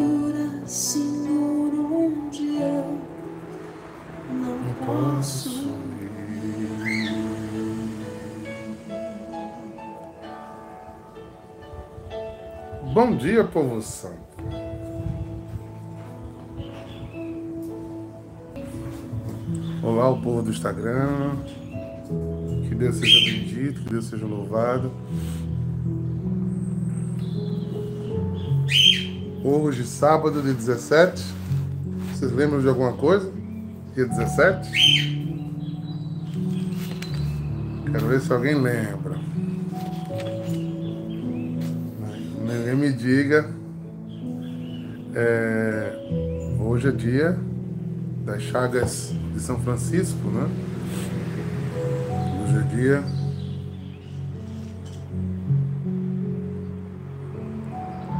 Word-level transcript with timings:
cura, 0.00 0.66
Senhor, 0.66 1.74
onde 1.74 2.56
eu 2.56 2.98
não 4.30 4.74
posso 4.86 5.50
ir. 5.50 6.10
Bom 12.94 13.14
dia, 13.16 13.44
povo 13.44 13.82
santo. 13.82 14.16
Olá, 19.82 20.08
o 20.08 20.20
povo 20.22 20.42
do 20.42 20.50
Instagram. 20.50 21.36
Que 22.68 22.74
Deus 22.74 22.96
seja 22.96 23.30
bendito, 23.30 23.82
que 23.82 23.90
Deus 23.90 24.06
seja 24.06 24.26
louvado. 24.26 24.90
Hoje, 29.42 29.86
sábado, 29.86 30.42
dia 30.42 30.52
17. 30.52 31.24
Vocês 32.12 32.30
lembram 32.30 32.60
de 32.60 32.68
alguma 32.68 32.92
coisa? 32.92 33.32
Dia 33.94 34.04
17? 34.04 34.70
Quero 37.90 38.06
ver 38.06 38.20
se 38.20 38.30
alguém 38.30 38.54
lembra. 38.54 39.16
Ninguém 42.38 42.76
me 42.76 42.92
diga. 42.92 43.50
É, 45.14 46.58
hoje 46.60 46.88
é 46.88 46.92
dia 46.92 47.38
das 48.26 48.42
chagas 48.42 49.14
de 49.32 49.40
São 49.40 49.58
Francisco, 49.60 50.28
né? 50.28 50.50
Hoje 52.44 52.58
é 52.58 52.76
dia 52.76 53.19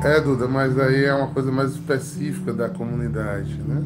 É, 0.03 0.19
Duda, 0.19 0.49
mas 0.49 0.79
aí 0.79 1.05
é 1.05 1.15
uma 1.15 1.27
coisa 1.27 1.53
mais 1.53 1.73
específica 1.73 2.55
da 2.55 2.71
comunidade, 2.71 3.55
né? 3.61 3.83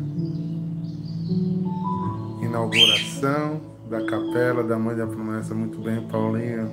Inauguração 2.41 3.61
da 3.91 4.01
capela 4.07 4.63
da 4.63 4.79
Mãe 4.79 4.95
da 4.95 5.09
Promessa, 5.09 5.57
muito 5.57 5.77
bem, 5.81 6.07
Paulinha. 6.07 6.71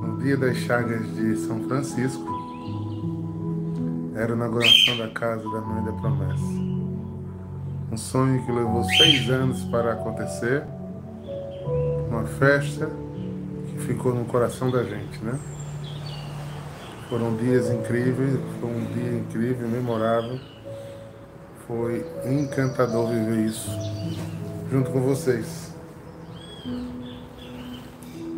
No 0.00 0.18
dia 0.22 0.38
das 0.38 0.56
chagas 0.56 1.06
de 1.14 1.36
São 1.36 1.68
Francisco, 1.68 2.24
era 4.14 4.32
a 4.32 4.36
inauguração 4.36 4.96
da 4.96 5.10
casa 5.10 5.42
da 5.42 5.60
Mãe 5.60 5.84
da 5.84 5.92
Promessa. 5.92 6.66
Um 7.92 7.96
sonho 7.98 8.42
que 8.46 8.52
levou 8.52 8.84
seis 8.84 9.28
anos 9.28 9.62
para 9.64 9.92
acontecer, 9.92 10.64
uma 12.08 12.24
festa 12.24 12.88
que 13.68 13.78
ficou 13.80 14.14
no 14.14 14.24
coração 14.24 14.70
da 14.70 14.82
gente, 14.82 15.22
né? 15.22 15.38
Foram 17.08 17.36
dias 17.36 17.70
incríveis, 17.70 18.38
foi 18.60 18.68
um 18.68 18.84
dia 18.92 19.18
incrível, 19.18 19.68
memorável. 19.68 20.40
Foi 21.66 22.04
encantador 22.24 23.08
viver 23.08 23.46
isso 23.46 23.70
junto 24.70 24.90
com 24.90 25.00
vocês. 25.00 25.72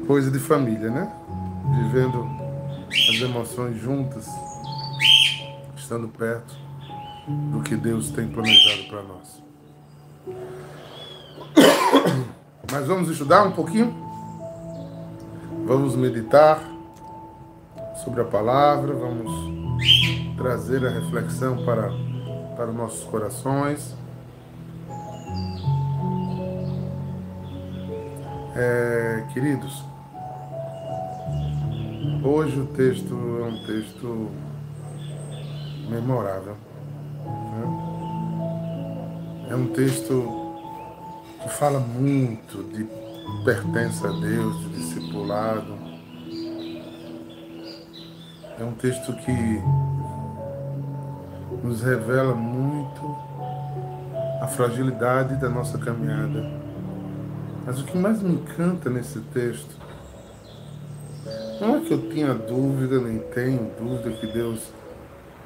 Coisa 0.06 0.30
de 0.30 0.38
família, 0.38 0.91
né? 0.91 1.10
Vivendo 1.83 2.27
as 2.88 3.20
emoções 3.20 3.78
juntas, 3.80 4.27
estando 5.77 6.08
perto 6.08 6.55
do 7.27 7.62
que 7.62 7.75
Deus 7.75 8.10
tem 8.10 8.28
planejado 8.28 8.84
para 8.88 9.03
nós. 9.03 9.42
Mas 12.70 12.86
vamos 12.86 13.08
estudar 13.08 13.44
um 13.44 13.53
pouquinho? 13.53 13.94
Vamos 15.66 15.97
meditar 15.97 16.78
sobre 18.04 18.20
a 18.20 18.24
palavra, 18.24 18.94
vamos 18.94 19.30
trazer 20.36 20.86
a 20.86 20.91
reflexão 20.91 21.64
para, 21.64 21.91
para 22.56 22.68
os 22.68 22.74
nossos 22.74 23.04
corações. 23.04 23.96
É, 28.54 29.25
queridos, 29.32 29.84
hoje 32.25 32.60
o 32.60 32.66
texto 32.66 33.14
é 33.14 33.44
um 33.44 33.66
texto 33.66 34.31
memorável. 35.88 36.56
Né? 37.25 37.88
É 39.50 39.56
um 39.56 39.66
texto 39.69 40.56
que 41.42 41.48
fala 41.48 41.81
muito 41.81 42.62
de 42.72 42.87
pertença 43.44 44.08
a 44.08 44.12
Deus, 44.12 44.58
de 44.60 44.69
discipulado, 44.70 45.78
é 48.60 48.64
um 48.64 48.72
texto 48.72 49.12
que 49.12 49.62
nos 51.62 51.80
revela 51.80 52.34
muito 52.34 53.16
a 54.41 54.48
fragilidade 54.48 55.36
da 55.36 55.48
nossa 55.48 55.78
caminhada. 55.78 56.50
Mas 57.64 57.80
o 57.80 57.84
que 57.84 57.96
mais 57.96 58.20
me 58.20 58.34
encanta 58.34 58.91
nesse 58.91 59.20
texto 59.20 59.76
não 61.60 61.76
é 61.76 61.80
que 61.80 61.92
eu 61.92 62.08
tenha 62.08 62.34
dúvida, 62.34 63.00
nem 63.00 63.19
tenho 63.19 63.70
dúvida 63.78 64.10
que 64.16 64.26
Deus 64.26 64.72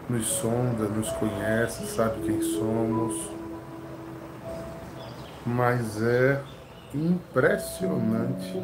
nos 0.09 0.27
sonda, 0.27 0.85
nos 0.85 1.11
conhece, 1.11 1.87
sabe 1.87 2.23
quem 2.23 2.41
somos, 2.41 3.31
mas 5.45 6.01
é 6.03 6.41
impressionante 6.95 8.63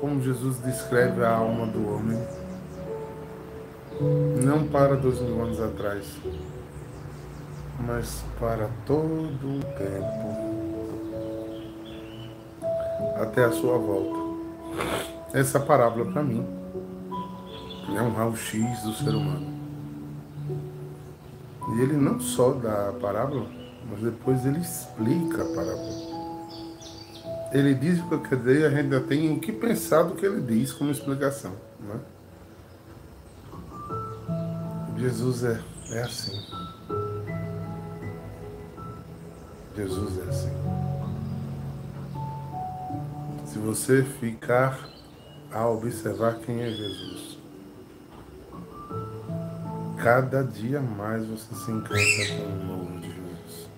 como 0.00 0.20
Jesus 0.20 0.58
descreve 0.60 1.24
a 1.24 1.30
alma 1.30 1.66
do 1.66 1.94
homem 1.94 2.18
não 4.42 4.66
para 4.68 4.96
dois 4.96 5.20
mil 5.20 5.42
anos 5.42 5.60
atrás, 5.60 6.06
mas 7.80 8.24
para 8.38 8.68
todo 8.86 9.04
o 9.04 9.60
tempo, 9.78 10.42
até 13.16 13.44
a 13.44 13.52
sua 13.52 13.78
volta. 13.78 14.20
Essa 15.32 15.58
parábola, 15.58 16.10
para 16.12 16.22
mim, 16.22 16.46
é 17.96 18.02
um 18.02 18.12
raio-x 18.12 18.82
do 18.82 18.92
ser 18.92 19.14
humano. 19.14 19.52
E 21.74 21.80
ele 21.80 21.96
não 21.96 22.20
só 22.20 22.52
dá 22.52 22.90
a 22.90 22.92
parábola, 22.92 23.46
mas 23.90 24.00
depois 24.00 24.44
ele 24.44 24.58
explica 24.58 25.42
a 25.42 25.54
parábola. 25.54 26.12
Ele 27.52 27.74
diz 27.74 28.00
o 28.00 28.08
que 28.08 28.28
quer 28.28 28.36
dizer, 28.36 28.66
a 28.66 28.70
gente 28.70 28.80
ainda 28.80 29.00
tem 29.00 29.32
o 29.32 29.38
que 29.38 29.52
pensar 29.52 30.02
do 30.04 30.14
que 30.14 30.24
ele 30.24 30.40
diz 30.40 30.72
como 30.72 30.90
explicação. 30.90 31.52
Não 31.80 31.94
é? 31.94 31.98
Jesus 35.02 35.42
é, 35.42 35.60
é 35.90 36.02
assim. 36.02 36.40
Jesus 39.74 40.18
é 40.18 40.30
assim. 40.30 40.52
Se 43.46 43.58
você 43.58 44.04
ficar 44.04 44.78
a 45.50 45.66
observar 45.66 46.36
quem 46.36 46.62
é 46.62 46.70
Jesus, 46.70 47.36
cada 50.00 50.44
dia 50.44 50.80
mais 50.80 51.26
você 51.26 51.52
se 51.52 51.70
encanta 51.72 52.36
com 52.38 52.46
o 52.46 52.64
novo 52.64 53.00
de 53.00 53.08
Jesus. 53.08 53.68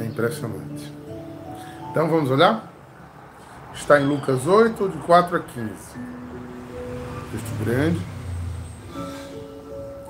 É 0.00 0.04
impressionante. 0.06 0.92
Então 1.88 2.08
vamos 2.08 2.32
olhar? 2.32 2.68
Está 3.72 4.00
em 4.00 4.06
Lucas 4.06 4.44
8, 4.44 4.88
de 4.88 4.98
4 4.98 5.36
a 5.36 5.40
15 5.40 6.25
texto 7.36 7.64
grande. 7.64 8.00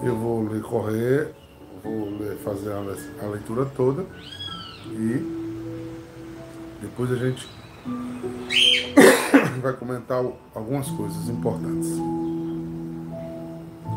Eu 0.02 0.16
vou 0.16 0.46
ler 0.48 0.62
correr, 0.62 1.34
vou 1.82 2.10
ler, 2.18 2.36
fazer 2.38 2.72
a 2.72 3.26
leitura 3.26 3.64
toda 3.64 4.04
e 4.86 5.34
depois 6.80 7.10
a 7.10 7.16
gente 7.16 7.48
vai 9.60 9.72
comentar 9.72 10.24
algumas 10.54 10.88
coisas 10.90 11.28
importantes. 11.28 11.88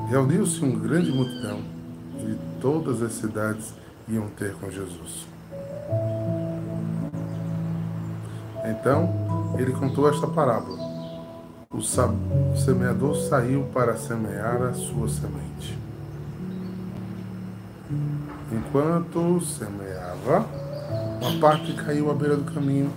Reuniu-se 0.09 0.63
um 0.65 0.79
grande 0.79 1.11
multidão 1.11 1.61
e 2.17 2.35
todas 2.59 3.03
as 3.03 3.13
cidades 3.13 3.73
iam 4.07 4.27
ter 4.29 4.53
com 4.55 4.71
Jesus. 4.71 5.27
Então, 8.65 9.55
ele 9.57 9.71
contou 9.71 10.09
esta 10.09 10.27
parábola 10.27 10.88
o 11.79 12.57
semeador 12.57 13.15
saiu 13.15 13.63
para 13.73 13.95
semear 13.95 14.61
a 14.63 14.73
sua 14.73 15.07
semente. 15.07 15.77
Enquanto 18.51 19.39
semeava, 19.39 20.45
uma 21.21 21.39
parte 21.39 21.71
caiu 21.73 22.11
à 22.11 22.13
beira 22.13 22.35
do 22.35 22.51
caminho, 22.51 22.91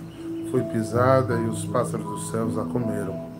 foi 0.51 0.61
pisada 0.63 1.35
e 1.35 1.45
os 1.45 1.63
pássaros 1.65 2.05
dos 2.05 2.29
céus 2.29 2.57
a 2.57 2.65
comeram. 2.65 3.31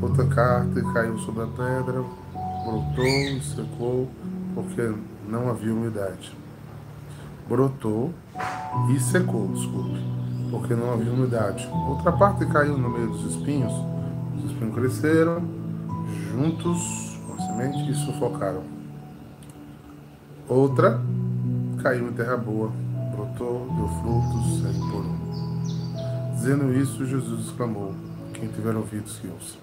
Outra 0.00 0.24
parte 0.26 0.80
caiu 0.92 1.18
sobre 1.18 1.42
a 1.42 1.46
pedra, 1.46 2.04
brotou 2.64 3.04
e 3.04 3.40
secou, 3.40 4.08
porque 4.54 4.94
não 5.28 5.50
havia 5.50 5.74
umidade. 5.74 6.32
Brotou 7.48 8.14
e 8.94 9.00
secou, 9.00 9.48
desculpe, 9.48 10.00
porque 10.52 10.74
não 10.74 10.92
havia 10.92 11.12
umidade. 11.12 11.68
Outra 11.88 12.12
parte 12.12 12.46
caiu 12.46 12.78
no 12.78 12.88
meio 12.88 13.08
dos 13.08 13.34
espinhos 13.34 13.72
os 14.42 14.50
espinhos 14.50 14.74
cresceram 14.74 15.42
juntos 16.30 17.20
com 17.26 17.34
a 17.34 17.46
semente 17.46 17.90
e 17.90 17.94
sufocaram. 17.94 18.62
Outra 20.48 21.00
caiu 21.82 22.08
em 22.08 22.12
terra 22.12 22.36
boa, 22.36 22.72
brotou, 23.14 23.66
deu 23.76 23.88
frutos, 23.88 24.62
cem 24.62 24.90
por 24.90 25.04
um. 25.04 26.32
Dizendo 26.34 26.74
isso, 26.74 27.06
Jesus 27.06 27.46
exclamou: 27.46 27.94
Quem 28.34 28.48
tiver 28.48 28.74
ouvidos, 28.74 29.18
que 29.18 29.28
ouça. 29.28 29.58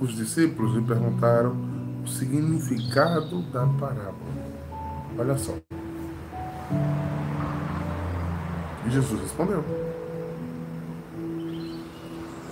Os 0.00 0.16
discípulos 0.16 0.74
lhe 0.74 0.82
perguntaram 0.82 1.54
o 2.02 2.08
significado 2.08 3.42
da 3.52 3.66
parábola. 3.66 4.32
Olha 5.18 5.36
só. 5.36 5.54
E 8.86 8.90
Jesus 8.90 9.20
respondeu: 9.20 9.62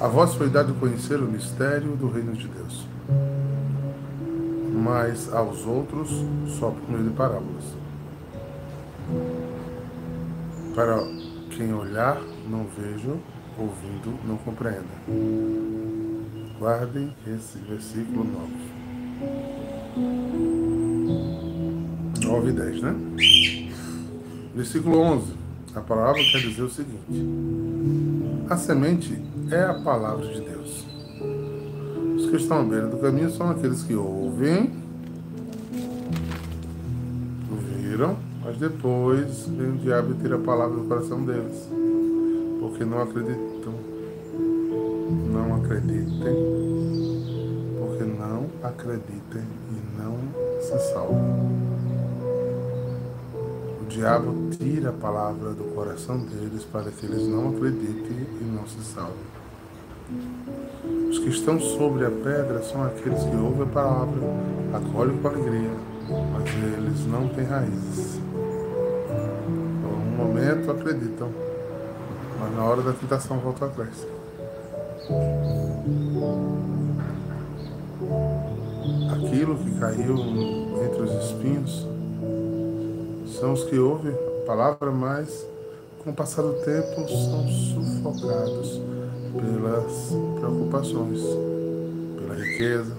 A 0.00 0.08
vós 0.08 0.34
foi 0.34 0.48
dado 0.48 0.72
conhecer 0.80 1.20
o 1.20 1.26
mistério 1.26 1.94
do 1.94 2.08
reino 2.08 2.32
de 2.32 2.48
Deus, 2.48 2.86
mas 4.72 5.30
aos 5.30 5.66
outros 5.66 6.08
só 6.58 6.70
por 6.70 6.90
meio 6.90 7.04
de 7.04 7.10
parábolas. 7.10 7.64
Para 10.74 11.06
quem 11.50 11.74
olhar, 11.74 12.18
não 12.48 12.66
vejo, 12.78 13.20
ouvindo, 13.58 14.18
não 14.26 14.38
compreenda. 14.38 14.86
Guardem 16.58 17.14
esse 17.26 17.58
versículo 17.58 18.24
9. 18.24 18.70
9 22.24 22.48
e 22.48 22.52
10, 22.52 22.82
né? 22.82 22.96
Versículo 24.54 24.98
11. 24.98 25.34
A 25.74 25.80
palavra 25.80 26.22
quer 26.32 26.40
dizer 26.40 26.62
o 26.62 26.70
seguinte: 26.70 27.26
a 28.48 28.56
semente 28.56 29.29
é 29.50 29.64
a 29.64 29.74
palavra 29.74 30.26
de 30.26 30.40
Deus. 30.40 30.86
Os 32.16 32.30
que 32.30 32.36
estão 32.36 32.60
à 32.60 32.62
beira 32.62 32.86
do 32.86 32.98
caminho 32.98 33.30
são 33.30 33.50
aqueles 33.50 33.82
que 33.82 33.94
ouvem, 33.94 34.72
ouviram, 37.50 38.16
mas 38.44 38.56
depois 38.56 39.46
vem 39.48 39.70
o 39.70 39.76
diabo 39.78 40.12
e 40.12 40.14
tira 40.22 40.36
a 40.36 40.40
palavra 40.40 40.76
do 40.76 40.88
coração 40.88 41.24
deles, 41.24 41.68
porque 42.60 42.84
não 42.84 43.02
acreditam. 43.02 43.74
Não 45.32 45.56
acreditem, 45.56 46.36
porque 47.78 48.04
não 48.04 48.46
acreditem 48.62 49.42
e 49.70 50.00
não 50.00 50.18
se 50.60 50.92
salvam 50.92 51.70
diabo 53.90 54.50
tira 54.56 54.90
a 54.90 54.92
palavra 54.92 55.50
do 55.50 55.64
coração 55.74 56.18
deles 56.20 56.64
para 56.64 56.90
que 56.92 57.04
eles 57.04 57.26
não 57.26 57.50
acreditem 57.50 58.26
e 58.40 58.44
não 58.44 58.64
se 58.66 58.80
salvem. 58.84 59.39
Os 61.10 61.18
que 61.18 61.28
estão 61.28 61.58
sobre 61.60 62.06
a 62.06 62.10
pedra 62.10 62.62
são 62.62 62.84
aqueles 62.84 63.22
que 63.22 63.36
ouvem 63.36 63.62
a 63.62 63.66
palavra, 63.66 64.20
acolhem 64.72 65.16
com 65.18 65.28
alegria, 65.28 65.70
mas 66.32 66.48
eles 66.48 67.06
não 67.06 67.28
têm 67.28 67.44
raízes. 67.44 68.20
Por 69.82 69.90
um 69.90 70.16
momento 70.16 70.70
acreditam, 70.70 71.28
mas 72.38 72.54
na 72.54 72.64
hora 72.64 72.82
da 72.82 72.92
tentação 72.92 73.38
voltam 73.38 73.68
atrás. 73.68 74.06
Aquilo 79.12 79.56
que 79.56 79.80
caiu 79.80 80.16
entre 80.84 81.02
os 81.02 81.24
espinhos 81.24 81.86
são 83.38 83.52
os 83.52 83.64
que 83.64 83.78
ouvem 83.78 84.12
a 84.12 84.46
palavra, 84.46 84.90
mas 84.90 85.46
com 86.04 86.10
o 86.10 86.12
passar 86.12 86.42
do 86.42 86.54
tempo 86.64 87.08
são 87.08 87.48
sufocados 87.48 88.80
pelas 89.32 90.12
preocupações, 90.38 91.20
pela 92.16 92.34
riqueza, 92.34 92.96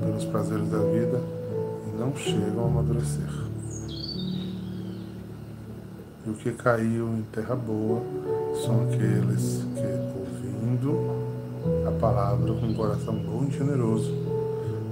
pelos 0.00 0.24
prazeres 0.26 0.68
da 0.68 0.78
vida 0.78 1.20
e 1.86 1.98
não 1.98 2.14
chegam 2.16 2.64
a 2.64 2.66
amadurecer. 2.66 3.28
E 6.26 6.30
o 6.30 6.34
que 6.34 6.52
caiu 6.52 7.08
em 7.08 7.22
terra 7.32 7.54
boa 7.54 8.00
são 8.64 8.84
aqueles 8.84 9.62
que, 9.74 10.18
ouvindo 10.18 11.24
a 11.86 11.92
palavra 12.00 12.52
com 12.54 12.66
um 12.66 12.74
coração 12.74 13.14
bom 13.14 13.44
e 13.48 13.50
generoso, 13.50 14.12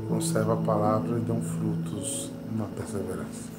conservam 0.08 0.54
a 0.54 0.62
palavra 0.62 1.16
e 1.16 1.20
dão 1.20 1.40
frutos 1.40 2.30
na 2.56 2.64
perseverança. 2.66 3.50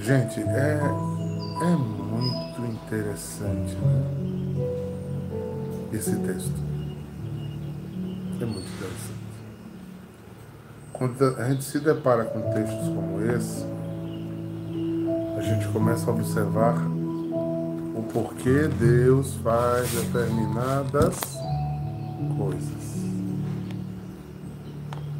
Gente, 0.00 0.40
é, 0.40 0.80
é 1.62 2.03
muito 2.14 2.72
interessante 2.72 3.74
né? 3.74 4.04
esse 5.92 6.16
texto. 6.16 6.52
É 8.40 8.44
muito 8.44 8.68
interessante. 8.68 9.24
Quando 10.92 11.24
a 11.40 11.48
gente 11.48 11.64
se 11.64 11.80
depara 11.80 12.24
com 12.24 12.40
textos 12.52 12.88
como 12.88 13.20
esse, 13.20 13.64
a 15.36 15.42
gente 15.42 15.68
começa 15.68 16.10
a 16.10 16.14
observar 16.14 16.76
o 17.94 18.02
porquê 18.12 18.68
Deus 18.78 19.34
faz 19.36 19.90
determinadas 19.90 21.18
coisas. 22.36 22.84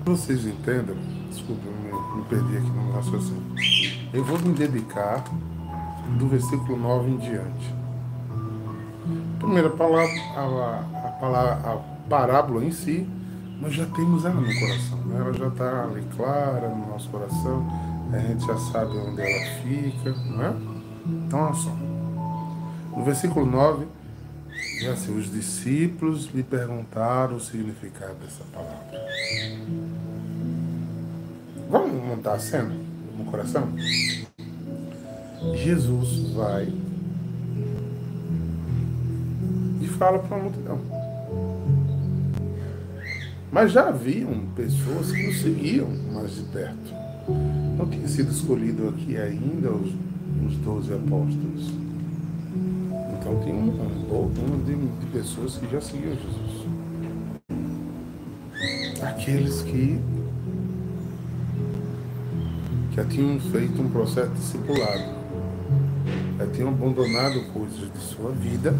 Vocês 0.05 0.45
entendam? 0.45 0.97
Desculpa, 1.31 1.63
me, 1.67 2.17
me 2.17 2.25
perdi 2.29 2.57
aqui 2.57 2.71
no 2.71 2.93
raciocínio. 2.93 3.43
Eu 4.13 4.25
vou 4.25 4.39
me 4.39 4.55
dedicar 4.55 5.25
do 6.19 6.29
versículo 6.29 6.77
9 6.77 7.11
em 7.11 7.17
diante. 7.19 7.75
Primeira 9.39 9.71
palavra, 9.71 10.21
a, 10.37 10.85
a, 11.07 11.11
palavra, 11.21 11.71
a 11.71 11.77
parábola 12.09 12.65
em 12.65 12.71
si, 12.71 13.07
nós 13.61 13.75
já 13.75 13.87
temos 13.87 14.25
ela 14.25 14.41
no 14.41 14.61
coração. 14.61 14.99
Né? 15.07 15.21
Ela 15.21 15.33
já 15.33 15.49
está 15.49 15.85
ali 15.85 16.03
clara 16.17 16.69
no 16.69 16.89
nosso 16.89 17.09
coração. 17.11 17.67
A 18.13 18.19
gente 18.19 18.47
já 18.47 18.57
sabe 18.57 18.97
onde 18.97 19.21
ela 19.21 19.47
fica. 19.63 20.11
Né? 20.13 20.57
Então, 21.07 21.41
olha 21.41 21.55
só. 21.55 21.71
No 22.97 23.05
versículo 23.05 23.45
9, 23.45 23.87
é 24.83 24.89
assim, 24.89 25.19
os 25.19 25.31
discípulos 25.31 26.27
lhe 26.27 26.43
perguntaram 26.43 27.37
o 27.37 27.41
significado 27.41 28.15
dessa 28.15 28.45
palavra. 28.53 29.05
Vamos 31.69 32.05
montar 32.05 32.35
a 32.35 32.39
cena? 32.39 32.95
no 33.17 33.25
coração? 33.25 33.69
Jesus 35.55 36.31
vai 36.33 36.73
e 39.81 39.87
fala 39.87 40.19
para 40.19 40.37
a 40.37 40.41
multidão. 40.41 40.79
Mas 43.53 43.71
já 43.73 43.89
haviam 43.89 44.47
pessoas 44.57 45.13
que 45.13 45.29
o 45.29 45.35
seguiam 45.35 45.89
mais 46.13 46.35
de 46.35 46.43
perto. 46.43 46.93
Não 47.79 47.87
tinha 47.87 48.09
sido 48.09 48.33
escolhido 48.33 48.89
aqui 48.89 49.17
ainda 49.17 49.71
os, 49.71 49.93
os 50.47 50.57
12 50.57 50.93
apóstolos. 50.93 51.73
Então 53.13 53.41
tem 53.45 53.55
um, 53.55 53.69
um 53.69 54.29
número 54.29 54.65
de, 54.65 54.75
de 54.75 55.07
pessoas 55.13 55.57
que 55.57 55.71
já 55.71 55.81
seguiam 55.81 56.15
Jesus. 56.15 56.65
Aqueles 59.03 59.63
que 59.63 60.01
já 62.95 63.05
tinham 63.05 63.39
feito 63.41 63.81
um 63.83 63.91
processo 63.91 64.31
discipulado, 64.33 65.14
já 66.45 66.51
tinham 66.51 66.69
abandonado 66.69 67.41
coisas 67.53 67.91
de 67.93 67.99
sua 67.99 68.31
vida 68.33 68.75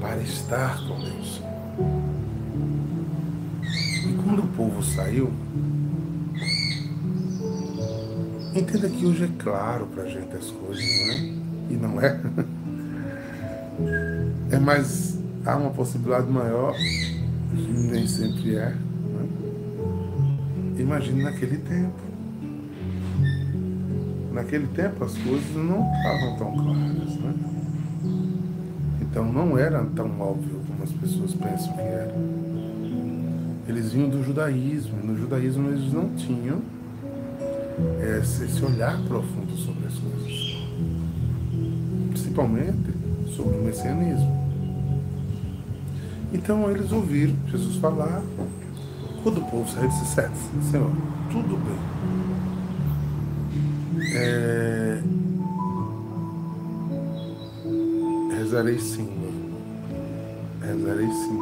para 0.00 0.20
estar 0.20 0.76
com 0.86 0.98
Deus. 1.00 1.40
E 4.06 4.12
quando 4.22 4.42
o 4.42 4.48
povo 4.48 4.82
saiu, 4.82 5.32
entenda 8.54 8.88
que 8.88 9.06
hoje 9.06 9.24
é 9.24 9.30
claro 9.42 9.86
para 9.86 10.02
a 10.02 10.08
gente 10.08 10.36
as 10.36 10.50
coisas, 10.50 10.84
não 10.84 11.12
é? 11.12 11.16
E 11.70 11.76
não 11.80 12.00
é. 12.00 12.20
É 14.50 14.58
mais, 14.58 15.18
há 15.46 15.56
uma 15.56 15.70
possibilidade 15.70 16.30
maior, 16.30 16.76
nem 17.54 18.06
sempre 18.06 18.56
é. 18.56 18.74
é? 20.76 20.80
Imagine 20.80 21.22
naquele 21.22 21.56
tempo. 21.56 22.11
Naquele 24.42 24.66
tempo 24.66 25.04
as 25.04 25.16
coisas 25.18 25.54
não 25.54 25.88
estavam 25.92 26.36
tão 26.36 26.52
claras, 26.52 27.16
né? 27.16 27.34
Então 29.00 29.32
não 29.32 29.56
era 29.56 29.84
tão 29.94 30.20
óbvio 30.20 30.60
como 30.66 30.82
as 30.82 30.90
pessoas 30.90 31.32
pensam 31.32 31.72
que 31.74 31.80
era. 31.80 32.12
Eles 33.68 33.92
vinham 33.92 34.10
do 34.10 34.24
judaísmo, 34.24 34.98
e 35.00 35.06
no 35.06 35.16
judaísmo 35.16 35.68
eles 35.68 35.92
não 35.92 36.08
tinham 36.16 36.60
é, 38.00 38.18
esse 38.20 38.64
olhar 38.64 39.00
profundo 39.04 39.56
sobre 39.56 39.86
as 39.86 39.94
coisas. 39.94 40.66
Principalmente 42.08 42.96
sobre 43.28 43.58
o 43.58 43.62
messianismo. 43.62 44.42
Então 46.32 46.68
eles 46.68 46.90
ouviram 46.90 47.36
Jesus 47.46 47.76
falar. 47.76 48.20
Quando 49.22 49.38
o 49.38 49.44
povo 49.44 49.70
saiu, 49.70 49.88
disse: 49.88 50.04
Senhor, 50.68 50.90
tudo 51.30 51.56
bem 51.64 52.21
é... 54.14 55.02
Rezarei 58.36 58.78
sim. 58.78 59.08
Rezarei 60.60 61.08
sim. 61.08 61.38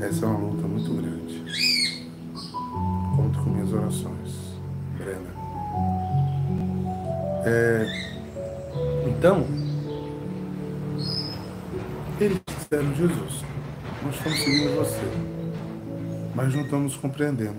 Essa 0.00 0.24
é 0.24 0.28
uma 0.28 0.38
luta 0.38 0.68
muito 0.68 0.92
grande. 0.94 1.44
Conto 3.16 3.38
com 3.42 3.50
minhas 3.50 3.72
orações, 3.72 4.34
Brenda. 4.96 5.30
É, 7.44 7.86
então, 9.06 9.46
eles 12.20 12.38
disseram, 12.46 12.94
Jesus, 12.94 13.44
nós 14.04 14.14
estamos 14.14 14.38
seguindo 14.38 14.76
você, 14.76 15.02
mas 16.34 16.54
não 16.54 16.62
estamos 16.62 16.96
compreendendo. 16.96 17.56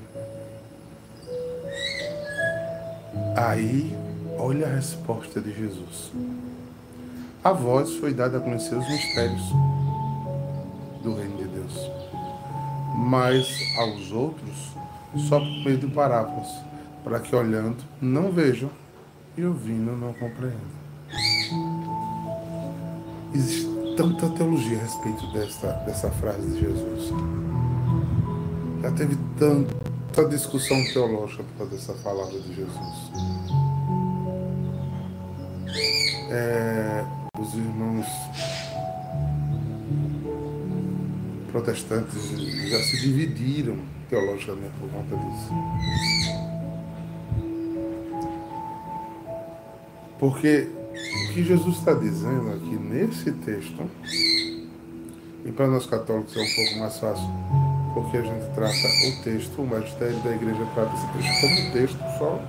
Aí, 3.40 3.96
olha 4.38 4.68
a 4.68 4.70
resposta 4.70 5.40
de 5.40 5.54
Jesus. 5.54 6.12
A 7.42 7.54
voz 7.54 7.96
foi 7.96 8.14
dada 8.14 8.38
a 8.38 8.42
conhecer 8.42 8.76
os 8.76 8.86
mistérios 8.90 9.42
do 11.02 11.16
reino 11.16 11.38
de 11.38 11.48
Deus, 11.48 11.90
mas 12.98 13.48
aos 13.78 14.12
outros 14.12 14.76
só 15.30 15.40
por 15.40 15.64
meio 15.64 15.78
de 15.78 15.88
parábolas, 15.88 16.50
para 17.02 17.22
que 17.22 17.34
olhando 17.34 17.78
não 18.02 18.30
vejam 18.30 18.70
e 19.38 19.46
ouvindo 19.46 19.94
não 19.94 20.12
compreendam. 20.12 20.60
Existe 23.34 23.70
tanta 23.96 24.30
teologia 24.32 24.80
a 24.80 24.82
respeito 24.82 25.32
dessa, 25.32 25.72
dessa 25.86 26.12
frase 26.12 26.46
de 26.46 26.60
Jesus. 26.60 27.14
Já 28.82 28.92
teve 28.92 29.18
tanta 30.20 30.30
discussão 30.30 30.84
teológica 30.86 31.44
por 31.44 31.58
causa 31.60 31.76
dessa 31.76 31.94
palavra 31.94 32.38
de 32.40 32.54
Jesus. 32.54 33.12
É, 36.30 37.06
os 37.40 37.54
irmãos 37.54 38.06
protestantes 41.52 42.30
já 42.70 42.80
se 42.80 43.02
dividiram 43.02 43.78
teologicamente 44.10 44.74
por 44.80 44.90
conta 44.90 45.16
disso. 45.16 45.54
Porque 50.20 50.68
o 51.30 51.34
que 51.34 51.44
Jesus 51.44 51.78
está 51.78 51.94
dizendo 51.94 52.52
aqui 52.52 52.76
nesse 52.76 53.32
texto, 53.32 53.90
e 55.46 55.52
para 55.52 55.68
nós 55.68 55.86
católicos 55.86 56.36
é 56.36 56.42
um 56.42 56.56
pouco 56.56 56.80
mais 56.80 57.00
fácil, 57.00 57.30
porque 57.94 58.18
a 58.18 58.22
gente 58.22 58.46
trata 58.54 58.74
o 58.74 59.24
texto, 59.24 59.62
o 59.62 59.68
magistério 59.68 60.18
da 60.20 60.32
igreja 60.32 60.66
trata 60.74 60.96
esse 60.96 61.08
texto 61.08 61.42
como 61.42 61.60
um 61.60 61.72
texto, 61.72 62.00
só 62.18 62.42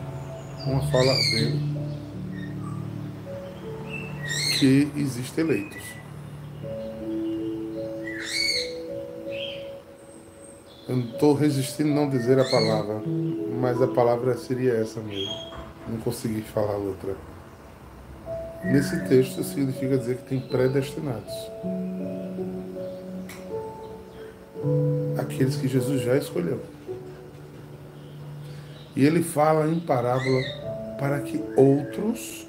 uma 0.67 0.83
fala 0.91 1.15
dele, 1.15 1.61
que 4.59 4.93
existem 4.97 5.45
eleitos. 5.45 5.83
Eu 10.89 10.97
não 10.97 11.05
estou 11.05 11.35
resistindo 11.35 11.91
não 11.91 12.11
dizer 12.11 12.39
a 12.41 12.45
palavra, 12.51 13.01
mas 13.61 13.81
a 13.81 13.87
palavra 13.87 14.37
seria 14.37 14.75
essa 14.75 15.01
mesmo. 15.01 15.33
Não 15.89 15.99
consegui 15.99 16.43
falar 16.43 16.77
outra. 16.77 17.15
Nesse 18.65 18.99
texto 19.09 19.43
significa 19.45 19.97
dizer 19.97 20.17
que 20.17 20.25
tem 20.25 20.41
predestinados. 20.41 21.33
Aqueles 25.21 25.57
que 25.57 25.69
Jesus 25.69 26.03
já 26.03 26.17
escolheu. 26.17 26.61
E 28.97 29.05
ele 29.05 29.23
fala 29.23 29.69
em 29.69 29.79
parábola 29.79 30.43
para 30.99 31.21
que 31.21 31.43
outros 31.57 32.47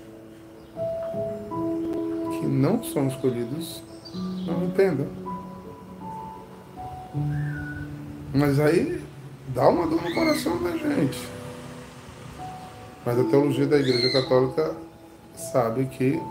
que 2.39 2.47
não 2.47 2.83
são 2.83 3.07
escolhidos 3.07 3.83
não 4.45 4.65
entendam. 4.65 5.07
Mas 8.33 8.59
aí 8.59 9.01
dá 9.49 9.67
uma 9.67 9.85
dor 9.87 10.01
no 10.01 10.13
coração 10.13 10.61
da 10.63 10.71
gente. 10.71 11.19
Mas 13.05 13.19
a 13.19 13.23
teologia 13.25 13.67
da 13.67 13.77
Igreja 13.77 14.11
Católica 14.11 14.75
sabe 15.35 15.85
que 15.85 16.21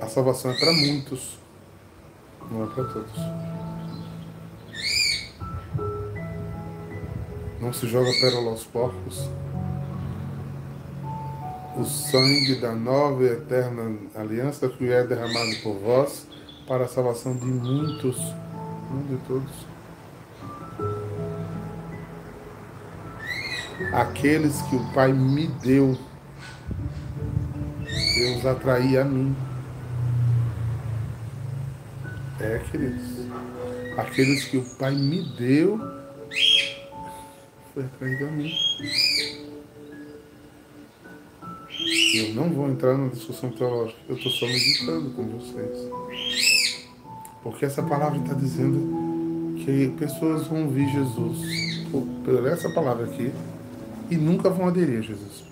a 0.00 0.06
salvação 0.06 0.50
é 0.50 0.58
para 0.58 0.72
muitos, 0.72 1.38
não 2.50 2.64
é 2.64 2.66
para 2.66 2.84
todos. 2.84 3.12
Não 7.60 7.72
se 7.72 7.86
joga 7.88 8.10
pérola 8.20 8.50
aos 8.50 8.64
porcos. 8.64 9.28
O 11.76 11.84
sangue 11.84 12.56
da 12.60 12.74
nova 12.74 13.22
e 13.22 13.26
eterna 13.26 13.96
aliança 14.14 14.68
que 14.68 14.90
é 14.90 15.04
derramado 15.04 15.56
por 15.62 15.74
vós 15.74 16.26
para 16.66 16.84
a 16.84 16.88
salvação 16.88 17.36
de 17.36 17.46
muitos, 17.46 18.16
não 18.90 19.02
de 19.02 19.16
todos. 19.26 19.66
Aqueles 23.92 24.60
que 24.62 24.76
o 24.76 24.92
Pai 24.92 25.12
me 25.12 25.46
deu, 25.46 25.96
Deus 28.16 28.44
atraía 28.44 29.02
a 29.02 29.04
mim. 29.04 29.36
É, 32.40 32.60
queridos. 32.70 33.26
Aqueles 33.96 34.44
que 34.44 34.58
o 34.58 34.64
Pai 34.76 34.94
me 34.94 35.22
deu, 35.36 35.80
foi 37.74 37.84
atraído 37.84 38.26
a 38.26 38.30
mim. 38.30 38.52
Eu 42.14 42.34
não 42.34 42.50
vou 42.50 42.68
entrar 42.68 42.96
na 42.96 43.08
discussão 43.08 43.50
teológica, 43.50 43.98
eu 44.08 44.16
estou 44.16 44.30
só 44.30 44.46
meditando 44.46 45.10
com 45.10 45.24
vocês. 45.24 45.90
Porque 47.42 47.64
essa 47.64 47.82
palavra 47.82 48.18
está 48.18 48.34
dizendo 48.34 49.56
que 49.64 49.88
pessoas 49.98 50.46
vão 50.46 50.64
ouvir 50.64 50.88
Jesus 50.92 51.86
por, 51.90 52.02
por 52.24 52.46
essa 52.46 52.70
palavra 52.70 53.06
aqui 53.06 53.32
e 54.10 54.16
nunca 54.16 54.48
vão 54.48 54.68
aderir 54.68 54.98
a 54.98 55.02
Jesus. 55.02 55.44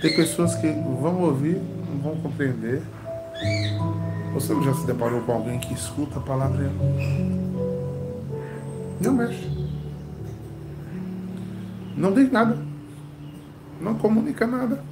Tem 0.00 0.14
pessoas 0.14 0.54
que 0.54 0.66
vão 0.66 1.22
ouvir, 1.22 1.56
não 1.56 1.98
vão 2.02 2.16
compreender. 2.22 2.82
Você 4.32 4.54
já 4.62 4.74
se 4.74 4.86
deparou 4.86 5.20
com 5.22 5.32
alguém 5.32 5.58
que 5.58 5.74
escuta 5.74 6.18
a 6.18 6.22
palavra 6.22 6.70
e 9.00 9.04
não 9.04 9.12
mexe? 9.14 9.48
Não 11.96 12.12
diz 12.12 12.30
nada. 12.30 12.58
Não 13.80 13.94
comunica 13.94 14.46
nada. 14.46 14.82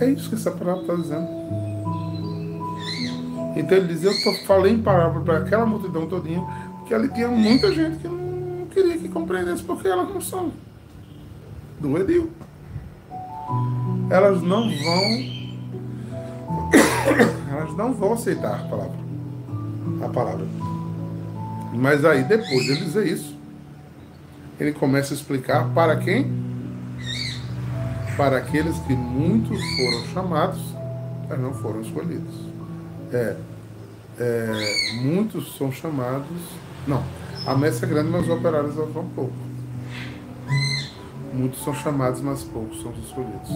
É 0.00 0.10
isso 0.10 0.28
que 0.28 0.34
essa 0.36 0.50
palavra 0.50 0.82
está 0.82 0.94
dizendo. 0.94 1.28
Então 3.56 3.78
ele 3.78 3.88
diz, 3.88 4.04
eu 4.04 4.12
falei 4.46 4.72
em 4.72 4.82
palavra 4.82 5.20
para 5.20 5.38
aquela 5.38 5.64
multidão 5.64 6.06
todinha, 6.06 6.44
porque 6.78 6.94
ali 6.94 7.08
tinha 7.08 7.28
muita 7.28 7.72
gente 7.72 7.96
que 7.98 8.06
não 8.06 8.66
queria 8.66 8.98
que 8.98 9.08
compreendesse 9.08 9.62
porque 9.62 9.88
elas 9.88 10.08
não 10.08 10.20
são 10.20 10.52
do 11.80 11.96
Edil. 11.98 12.30
Elas 14.10 14.42
não 14.42 14.68
vão. 14.68 15.35
Elas 17.50 17.76
não 17.76 17.92
vão 17.92 18.12
aceitar 18.12 18.60
a 18.60 18.68
palavra. 18.68 18.98
A 20.04 20.08
palavra. 20.08 20.46
Mas 21.72 22.04
aí, 22.04 22.24
depois 22.24 22.64
de 22.64 22.76
dizer 22.76 23.06
isso, 23.06 23.36
ele 24.58 24.72
começa 24.72 25.12
a 25.12 25.16
explicar 25.16 25.68
para 25.74 25.96
quem? 25.96 26.30
Para 28.16 28.38
aqueles 28.38 28.78
que 28.80 28.94
muitos 28.94 29.60
foram 29.76 30.04
chamados, 30.12 30.62
mas 31.28 31.38
não 31.38 31.52
foram 31.52 31.80
escolhidos. 31.82 32.34
É, 33.12 33.36
é, 34.18 34.52
muitos 35.02 35.56
são 35.56 35.70
chamados. 35.70 36.26
Não, 36.86 37.02
a 37.46 37.54
messe 37.54 37.84
é 37.84 37.88
grande, 37.88 38.10
mas 38.10 38.22
os 38.22 38.30
operários 38.30 38.74
vão 38.74 39.06
pouco. 39.14 39.32
Muitos 41.34 41.62
são 41.62 41.74
chamados, 41.74 42.22
mas 42.22 42.42
poucos 42.42 42.80
são 42.80 42.92
escolhidos. 42.92 43.50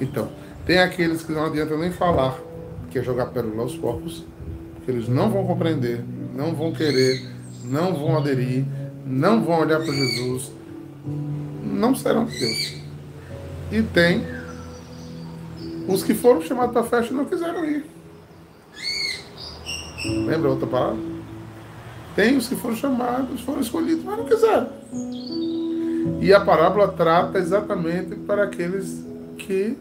Então, 0.00 0.28
tem 0.66 0.78
aqueles 0.78 1.22
que 1.22 1.32
não 1.32 1.46
adianta 1.46 1.76
nem 1.76 1.90
falar 1.90 2.38
que 2.92 2.98
é 2.98 3.02
jogar 3.02 3.26
pérola 3.26 3.62
aos 3.62 3.74
porcos, 3.74 4.24
que 4.84 4.90
eles 4.90 5.08
não 5.08 5.30
vão 5.30 5.46
compreender, 5.46 6.04
não 6.34 6.54
vão 6.54 6.72
querer, 6.72 7.26
não 7.64 7.94
vão 7.94 8.18
aderir, 8.18 8.66
não 9.06 9.42
vão 9.42 9.60
olhar 9.60 9.80
para 9.80 9.92
Jesus, 9.92 10.52
não 11.64 11.94
serão 11.94 12.26
de 12.26 12.38
Deus. 12.38 12.76
E 13.72 13.82
tem 13.82 14.24
os 15.88 16.02
que 16.02 16.14
foram 16.14 16.42
chamados 16.42 16.72
para 16.72 16.82
a 16.82 16.84
festa 16.84 17.12
e 17.12 17.16
não 17.16 17.24
quiseram 17.24 17.64
ir. 17.64 17.86
Lembra 20.26 20.50
outra 20.50 20.66
palavra? 20.66 21.00
Tem 22.14 22.36
os 22.36 22.46
que 22.46 22.56
foram 22.56 22.76
chamados, 22.76 23.40
foram 23.40 23.60
escolhidos, 23.60 24.04
mas 24.04 24.18
não 24.18 24.26
quiseram. 24.26 24.68
E 26.20 26.32
a 26.32 26.40
parábola 26.40 26.88
trata 26.88 27.38
exatamente 27.38 28.16
para 28.16 28.44
aqueles 28.44 29.02
que 29.38 29.78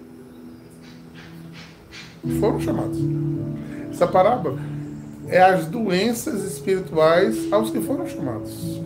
foram 2.40 2.60
chamados. 2.60 2.98
Essa 3.92 4.08
parábola 4.08 4.58
é 5.28 5.42
as 5.42 5.66
doenças 5.66 6.44
espirituais 6.44 7.52
aos 7.52 7.70
que 7.70 7.80
foram 7.82 8.08
chamados. 8.08 8.82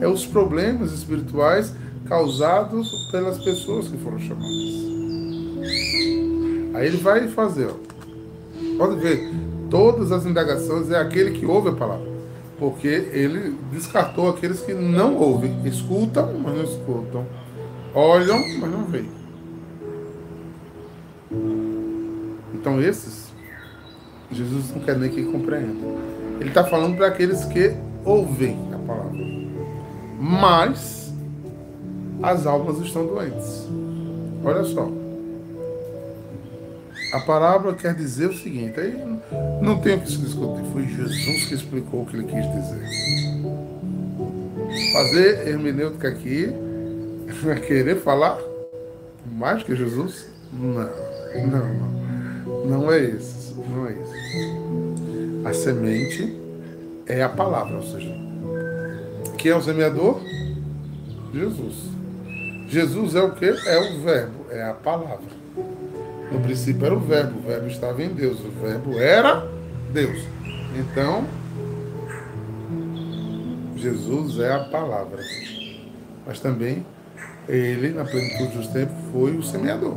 É 0.00 0.06
os 0.06 0.24
problemas 0.24 0.92
espirituais 0.92 1.72
causados 2.06 3.10
pelas 3.10 3.38
pessoas 3.38 3.88
que 3.88 3.96
foram 3.98 4.18
chamadas. 4.18 4.88
Aí 6.74 6.86
ele 6.86 6.98
vai 6.98 7.26
fazer, 7.28 7.66
ó. 7.66 7.74
Pode 8.78 9.00
ver, 9.00 9.32
todas 9.68 10.12
as 10.12 10.24
indagações 10.24 10.90
é 10.90 10.98
aquele 10.98 11.32
que 11.32 11.44
ouve 11.44 11.70
a 11.70 11.72
palavra. 11.72 12.06
Porque 12.58 12.88
ele 12.88 13.56
descartou 13.72 14.28
aqueles 14.28 14.60
que 14.60 14.72
não 14.72 15.16
ouvem, 15.16 15.60
escutam, 15.64 16.32
mas 16.42 16.54
não 16.54 16.64
escutam, 16.64 17.26
olham, 17.94 18.38
mas 18.60 18.70
não 18.70 18.84
veem. 18.84 19.17
Então 22.60 22.80
esses, 22.82 23.32
Jesus 24.30 24.70
não 24.74 24.80
quer 24.80 24.98
nem 24.98 25.10
que 25.10 25.24
compreendam. 25.24 25.96
Ele 26.40 26.48
está 26.48 26.64
falando 26.64 26.96
para 26.96 27.06
aqueles 27.06 27.44
que 27.44 27.74
ouvem 28.04 28.58
a 28.72 28.78
palavra. 28.78 29.18
Mas 30.20 31.12
as 32.22 32.46
almas 32.46 32.78
estão 32.78 33.06
doentes. 33.06 33.68
Olha 34.44 34.64
só. 34.64 34.90
A 37.12 37.20
palavra 37.20 37.72
quer 37.74 37.94
dizer 37.94 38.28
o 38.28 38.34
seguinte, 38.34 38.78
aí 38.78 38.94
não 39.62 39.78
tem 39.78 39.96
o 39.96 40.00
que 40.00 40.10
se 40.10 40.18
discutir, 40.18 40.62
foi 40.72 40.86
Jesus 40.86 41.46
que 41.46 41.54
explicou 41.54 42.02
o 42.02 42.06
que 42.06 42.16
ele 42.16 42.24
quis 42.24 42.44
dizer. 42.52 42.82
Fazer 44.92 45.48
hermenêutica 45.48 46.08
aqui, 46.08 46.52
querer 47.66 47.96
falar 48.02 48.38
mais 49.32 49.62
que 49.62 49.74
Jesus? 49.74 50.28
Não, 50.52 50.74
não, 50.74 51.74
não. 51.74 52.07
Não 52.68 52.92
é 52.92 53.00
isso, 53.00 53.56
não 53.66 53.86
é 53.86 53.92
isso. 53.92 55.48
A 55.48 55.54
semente 55.54 56.38
é 57.06 57.22
a 57.22 57.28
palavra, 57.30 57.76
ou 57.76 57.82
seja, 57.82 58.14
quem 59.38 59.52
é 59.52 59.56
o 59.56 59.62
semeador? 59.62 60.20
Jesus. 61.32 61.76
Jesus 62.68 63.14
é 63.14 63.22
o 63.22 63.32
que? 63.32 63.46
É 63.46 63.78
o 63.78 64.02
verbo, 64.02 64.44
é 64.50 64.62
a 64.64 64.74
palavra. 64.74 65.38
No 66.30 66.40
princípio 66.40 66.84
era 66.84 66.94
o 66.94 67.00
verbo, 67.00 67.38
o 67.38 67.42
verbo 67.42 67.68
estava 67.68 68.02
em 68.02 68.10
Deus, 68.10 68.38
o 68.40 68.50
verbo 68.50 68.98
era 68.98 69.48
Deus. 69.90 70.22
Então, 70.76 71.24
Jesus 73.76 74.38
é 74.40 74.52
a 74.52 74.64
palavra. 74.64 75.22
Mas 76.26 76.38
também 76.38 76.84
ele, 77.48 77.88
na 77.94 78.04
plenitude 78.04 78.58
dos 78.58 78.66
tempos, 78.66 78.94
foi 79.10 79.34
o 79.38 79.42
semeador. 79.42 79.96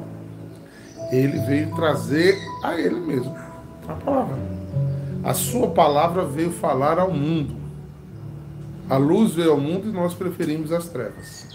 Ele 1.11 1.39
veio 1.39 1.75
trazer 1.75 2.37
a 2.63 2.79
ele 2.79 2.99
mesmo 2.99 3.35
a 3.91 3.95
palavra. 3.95 4.37
A 5.23 5.33
sua 5.33 5.69
palavra 5.69 6.25
veio 6.25 6.51
falar 6.51 6.97
ao 6.99 7.11
mundo. 7.11 7.55
A 8.89 8.97
luz 8.97 9.33
veio 9.35 9.51
ao 9.51 9.59
mundo 9.59 9.87
e 9.87 9.91
nós 9.91 10.13
preferimos 10.13 10.71
as 10.71 10.87
trevas. 10.87 11.47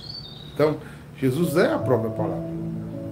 Então, 0.54 0.76
Jesus 1.18 1.56
é 1.56 1.72
a 1.72 1.78
própria 1.78 2.10
palavra. 2.10 2.56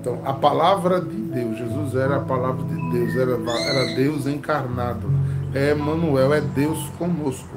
Então, 0.00 0.20
a 0.24 0.32
palavra 0.32 1.00
de 1.00 1.16
Deus, 1.16 1.58
Jesus 1.58 1.94
era 1.94 2.16
a 2.16 2.20
palavra 2.20 2.64
de 2.64 2.90
Deus, 2.90 3.16
era, 3.16 3.32
era 3.32 3.94
Deus 3.96 4.26
encarnado. 4.26 5.10
É 5.54 5.72
Emmanuel, 5.72 6.32
é 6.34 6.40
Deus 6.40 6.88
conosco. 6.98 7.56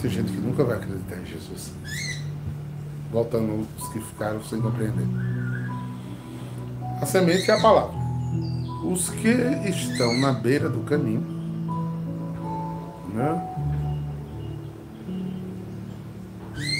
Tem 0.00 0.10
gente 0.10 0.32
que 0.32 0.40
nunca 0.40 0.64
vai 0.64 0.76
acreditar 0.76 1.16
em 1.16 1.26
Jesus. 1.26 1.72
Voltando 3.10 3.66
os 3.78 3.88
que 3.88 4.00
ficaram 4.00 4.42
sem 4.44 4.60
compreender. 4.60 5.06
A 7.02 7.06
semente 7.06 7.50
é 7.50 7.54
a 7.54 7.60
palavra. 7.60 8.00
Os 8.84 9.10
que 9.10 9.28
estão 9.68 10.16
na 10.20 10.32
beira 10.32 10.68
do 10.68 10.84
caminho, 10.84 11.26
né? 13.12 13.48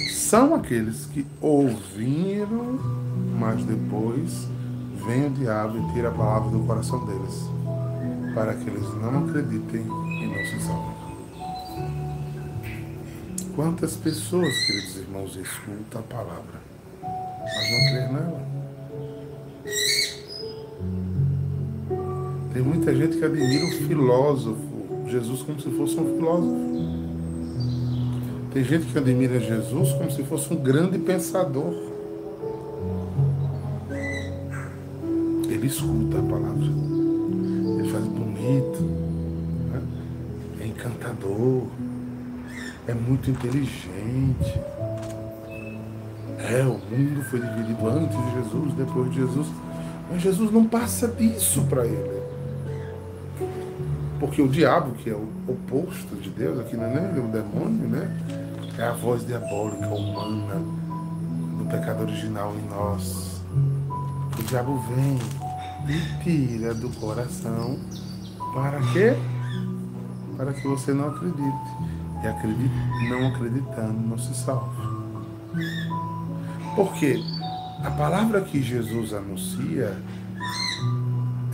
são 0.09 0.55
aqueles 0.55 1.07
que 1.07 1.27
ouviram, 1.41 2.79
mas 3.37 3.65
depois 3.65 4.47
vem 5.05 5.27
o 5.27 5.29
diabo 5.31 5.77
e 5.77 5.93
tira 5.93 6.07
a 6.07 6.11
palavra 6.11 6.51
do 6.51 6.65
coração 6.65 7.05
deles, 7.05 7.43
para 8.33 8.53
que 8.53 8.69
eles 8.69 8.93
não 9.01 9.25
acreditem 9.25 9.81
e 9.81 10.27
não 10.27 10.45
se 10.45 10.65
salvem. 10.65 10.95
Quantas 13.57 13.97
pessoas, 13.97 14.57
queridos 14.65 14.95
irmãos, 14.95 15.35
escutam 15.35 15.99
a 15.99 16.03
palavra, 16.03 16.61
mas 17.01 17.71
não 17.71 17.89
creem 17.89 18.13
nela? 18.13 18.62
Tem 22.53 22.61
muita 22.61 22.95
gente 22.95 23.17
que 23.17 23.25
admira 23.25 23.65
o 23.65 23.71
filósofo, 23.87 25.07
Jesus 25.07 25.41
como 25.41 25.59
se 25.59 25.71
fosse 25.71 25.99
um 25.99 26.15
filósofo. 26.15 26.73
Tem 28.53 28.63
gente 28.63 28.85
que 28.85 28.97
admira 28.97 29.39
Jesus 29.39 29.91
como 29.93 30.11
se 30.11 30.23
fosse 30.23 30.53
um 30.53 30.57
grande 30.57 30.99
pensador. 30.99 31.73
Ele 35.49 35.65
escuta 35.65 36.19
a 36.19 36.21
palavra. 36.21 36.65
Ele 37.79 37.89
faz 37.91 38.05
bonito. 38.05 38.81
Né? 39.71 39.81
É 40.61 40.67
encantador. 40.67 41.63
É 42.87 42.93
muito 42.93 43.31
inteligente. 43.31 44.61
É, 46.37 46.61
o 46.63 46.73
mundo 46.73 47.23
foi 47.31 47.39
dividido 47.39 47.87
antes 47.87 48.15
de 48.15 48.31
Jesus, 48.33 48.73
depois 48.75 49.09
de 49.09 49.21
Jesus. 49.21 49.47
Mas 50.11 50.21
Jesus 50.21 50.51
não 50.51 50.65
passa 50.65 51.07
disso 51.07 51.63
para 51.63 51.87
ele. 51.87 52.22
Porque 54.23 54.41
o 54.41 54.47
diabo, 54.47 54.93
que 54.93 55.09
é 55.09 55.13
o 55.13 55.27
oposto 55.49 56.15
de 56.15 56.29
Deus, 56.29 56.57
aqui 56.57 56.77
não 56.77 56.85
é 56.85 57.11
nem 57.11 57.25
o 57.25 57.27
demônio, 57.27 57.89
né? 57.89 58.09
É 58.77 58.83
a 58.83 58.93
voz 58.93 59.27
diabólica 59.27 59.85
humana 59.89 60.61
do 61.57 61.65
pecado 61.69 62.03
original 62.03 62.55
em 62.55 62.69
nós. 62.69 63.41
O 64.39 64.43
diabo 64.43 64.81
vem 64.95 65.19
e 65.89 66.23
tira 66.23 66.73
do 66.73 66.89
coração 67.01 67.77
para 68.53 68.79
quê? 68.93 69.13
Para 70.37 70.53
que 70.53 70.65
você 70.69 70.93
não 70.93 71.09
acredite. 71.09 71.43
E 72.23 72.27
acredite, 72.27 73.09
não 73.09 73.27
acreditando, 73.27 74.07
não 74.07 74.17
se 74.17 74.33
salve. 74.33 74.87
Porque 76.77 77.21
a 77.83 77.91
palavra 77.91 78.39
que 78.39 78.63
Jesus 78.63 79.13
anuncia, 79.13 79.97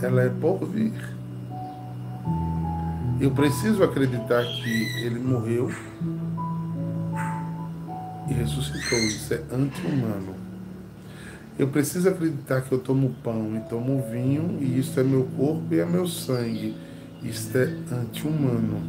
ela 0.00 0.22
é 0.22 0.28
por 0.28 0.64
vir. 0.66 1.19
Eu 3.20 3.30
preciso 3.32 3.82
acreditar 3.84 4.42
que 4.46 5.04
ele 5.04 5.18
morreu 5.18 5.70
e 8.26 8.32
ressuscitou. 8.32 8.98
Isso 8.98 9.34
é 9.34 9.42
anti-humano. 9.52 10.34
Eu 11.58 11.68
preciso 11.68 12.08
acreditar 12.08 12.62
que 12.62 12.72
eu 12.72 12.78
tomo 12.78 13.14
pão 13.22 13.54
e 13.54 13.60
tomo 13.68 14.02
vinho, 14.10 14.56
e 14.62 14.78
isso 14.78 14.98
é 14.98 15.02
meu 15.02 15.24
corpo 15.36 15.66
e 15.70 15.80
é 15.80 15.84
meu 15.84 16.06
sangue. 16.06 16.74
Isso 17.22 17.56
é 17.58 17.64
anti-humano. 17.92 18.82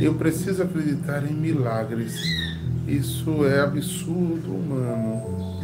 Eu 0.00 0.14
preciso 0.14 0.64
acreditar 0.64 1.24
em 1.24 1.34
milagres. 1.34 2.16
Isso 2.88 3.46
é 3.46 3.60
absurdo 3.60 4.56
humano. 4.56 5.60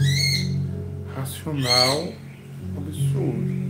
Racional, 1.17 2.13
absurdo. 2.77 3.65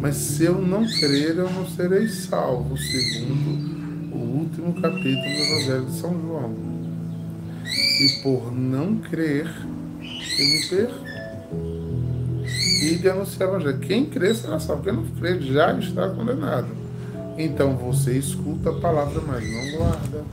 Mas 0.00 0.16
se 0.16 0.44
eu 0.44 0.60
não 0.60 0.86
crer, 0.86 1.36
eu 1.36 1.50
não 1.50 1.66
serei 1.66 2.08
salvo, 2.08 2.76
segundo 2.76 4.14
o 4.14 4.38
último 4.40 4.74
capítulo 4.74 5.12
do 5.12 5.42
Evangelho 5.42 5.84
de 5.86 5.92
São 5.92 6.20
João. 6.20 6.54
E 7.64 8.22
por 8.22 8.52
não 8.52 8.96
crer, 8.96 9.46
eu 10.00 10.46
me 10.46 10.66
perco. 10.68 11.06
E 12.82 12.96
de 12.96 13.08
anunciar 13.08 13.48
o 13.48 13.52
Evangelho. 13.54 13.78
Quem 13.80 14.04
crê 14.04 14.34
será 14.34 14.60
salvo. 14.60 14.82
Quem 14.82 14.92
não 14.92 15.04
crê 15.04 15.40
já 15.40 15.78
está 15.78 16.08
condenado. 16.10 16.68
Então 17.38 17.76
você 17.76 18.16
escuta 18.16 18.70
a 18.70 18.74
palavra, 18.74 19.20
mas 19.26 19.44
não 19.50 19.78
guarda. 19.78 20.24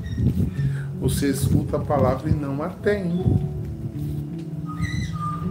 Você 1.01 1.29
escuta 1.29 1.77
a 1.77 1.79
palavra 1.79 2.29
e 2.29 2.33
não 2.33 2.61
a 2.63 2.69
tem. 2.69 3.11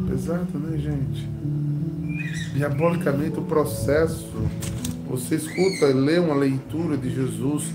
Pesado, 0.09 0.59
né, 0.59 0.79
gente? 0.79 1.29
Diabolicamente 2.55 3.39
o 3.39 3.43
processo. 3.43 4.31
Você 5.09 5.37
escuta, 5.37 5.87
lê 5.87 6.19
uma 6.19 6.35
leitura 6.35 6.97
de 6.97 7.15
Jesus 7.15 7.71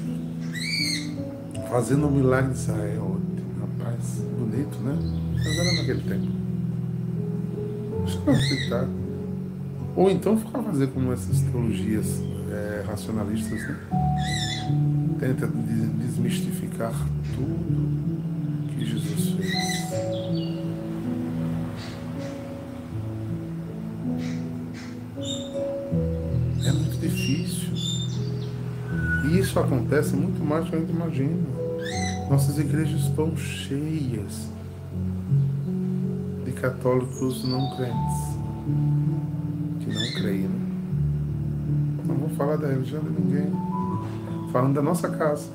fazendo 1.70 2.08
o 2.08 2.12
milagre 2.12 2.54
de 2.54 2.60
Israel. 2.60 3.20
Rapaz, 3.60 4.24
bonito, 4.38 4.78
né? 4.80 4.98
Mas 5.34 5.58
era 5.58 5.74
naquele 5.74 6.02
tempo. 6.02 6.28
Deixa 8.06 8.72
eu. 8.72 8.88
Ou 9.96 10.12
então 10.12 10.38
ficar 10.38 10.62
fazer 10.62 10.88
como 10.88 11.12
essas 11.12 11.42
teologias 11.42 12.22
é, 12.52 12.84
racionalistas, 12.88 13.60
né? 13.68 13.78
Tenta 15.20 15.48
desmistificar 15.48 16.94
tudo 17.36 18.07
isso 29.58 29.66
acontece 29.66 30.16
muito 30.16 30.44
mais 30.44 30.66
do 30.66 30.70
que 30.70 30.76
a 30.76 30.80
gente 30.80 30.92
imagina. 30.92 31.38
Nossas 32.30 32.60
igrejas 32.60 33.02
estão 33.02 33.36
cheias 33.36 34.50
de 36.46 36.52
católicos 36.52 37.44
não 37.44 37.76
crentes, 37.76 38.38
que 39.80 39.88
não 39.88 40.22
creem. 40.22 40.48
Né? 40.48 40.60
Não 42.06 42.16
vou 42.16 42.30
falar 42.30 42.58
da 42.58 42.68
religião 42.68 43.02
de 43.02 43.10
ninguém, 43.10 43.52
falando 44.52 44.76
da 44.76 44.82
nossa 44.82 45.10
casa. 45.10 45.50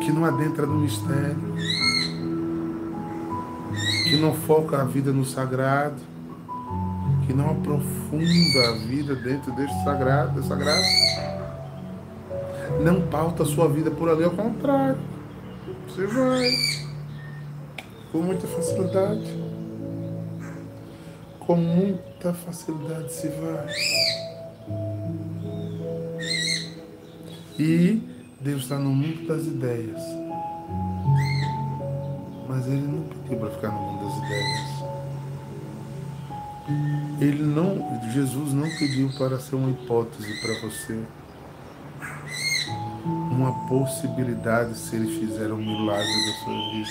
Que 0.00 0.12
não 0.12 0.24
adentra 0.24 0.66
no 0.66 0.80
mistério, 0.80 1.54
que 4.08 4.16
não 4.16 4.34
foca 4.34 4.80
a 4.80 4.84
vida 4.84 5.12
no 5.12 5.24
sagrado, 5.24 6.13
que 7.26 7.32
não 7.32 7.50
aprofunda 7.50 8.68
a 8.68 8.72
vida 8.86 9.14
dentro 9.14 9.52
deste 9.52 9.82
sagrado, 9.84 10.40
dessa 10.40 10.54
graça. 10.54 11.34
Não 12.82 13.02
pauta 13.08 13.42
a 13.42 13.46
sua 13.46 13.68
vida 13.68 13.90
por 13.90 14.08
ali, 14.08 14.24
ao 14.24 14.30
contrário. 14.30 14.98
Você 15.88 16.06
vai 16.06 16.50
com 18.12 18.18
muita 18.18 18.46
facilidade. 18.46 19.44
Com 21.40 21.56
muita 21.56 22.32
facilidade 22.32 23.12
se 23.12 23.28
vai. 23.28 23.66
E 27.58 28.02
Deus 28.40 28.62
está 28.62 28.78
no 28.78 28.90
mundo 28.90 29.26
das 29.26 29.46
ideias. 29.46 30.02
Mas 32.48 32.66
Ele 32.66 32.86
não 32.86 33.02
pediu 33.02 33.38
para 33.38 33.50
ficar 33.50 33.68
no 33.68 33.80
mundo 33.80 34.04
das 34.04 34.16
ideias. 34.24 34.74
Ele 37.20 37.42
não, 37.42 38.00
Jesus 38.10 38.52
não 38.52 38.68
pediu 38.78 39.10
para 39.18 39.38
ser 39.38 39.56
uma 39.56 39.70
hipótese 39.70 40.40
para 40.40 40.68
você 40.68 41.00
uma 43.04 43.52
possibilidade 43.66 44.76
se 44.76 44.96
ele 44.96 45.18
fizer 45.18 45.52
um 45.52 45.56
milagre 45.56 46.06
da 46.06 46.32
sua 46.44 46.70
vida. 46.70 46.88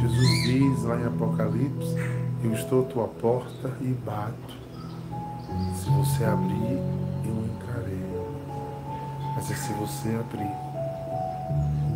Jesus 0.00 0.28
diz 0.44 0.82
lá 0.82 1.00
em 1.00 1.06
Apocalipse: 1.06 1.94
Eu 2.42 2.52
estou 2.52 2.84
à 2.84 2.88
tua 2.88 3.08
porta 3.08 3.72
e 3.80 3.88
bato. 4.04 4.66
Se 5.76 5.88
você 5.90 6.24
abrir, 6.24 6.78
eu 7.24 7.44
entrarei. 7.44 8.06
Mas 9.34 9.50
é 9.50 9.54
se 9.54 9.72
você 9.74 10.08
abrir. 10.08 10.66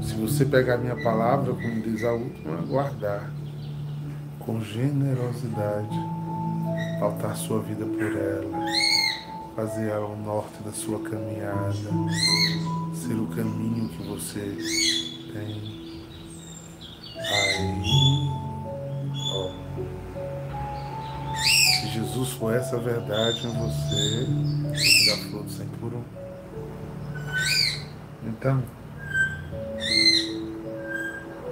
Se 0.03 0.15
você 0.15 0.45
pegar 0.45 0.79
minha 0.79 0.97
palavra, 1.03 1.53
como 1.53 1.83
diz 1.83 2.05
a 2.05 2.13
última, 2.13 2.57
guardar 2.63 3.31
com 4.51 4.61
generosidade, 4.65 5.97
faltar 6.99 7.37
sua 7.37 7.63
vida 7.63 7.87
por 7.87 8.03
ela 8.03 8.91
fazer 9.55 9.89
ela 9.89 10.07
o 10.07 10.17
norte 10.17 10.61
da 10.65 10.73
sua 10.73 10.99
caminhada, 11.01 11.73
ser 12.95 13.15
o 13.15 13.27
caminho 13.29 13.89
que 13.91 14.03
você 14.09 14.41
tem. 15.33 16.01
Aí, 17.17 18.31
ó, 19.35 19.51
se 21.81 21.89
Jesus 21.89 22.31
for 22.31 22.55
essa 22.55 22.79
verdade 22.79 23.47
em 23.47 23.53
você, 23.53 24.27
você 24.73 25.11
dá 25.11 25.17
fruto 25.29 25.51
sem 25.51 25.67
por 25.79 25.93
um. 25.93 26.03
Então, 28.25 28.63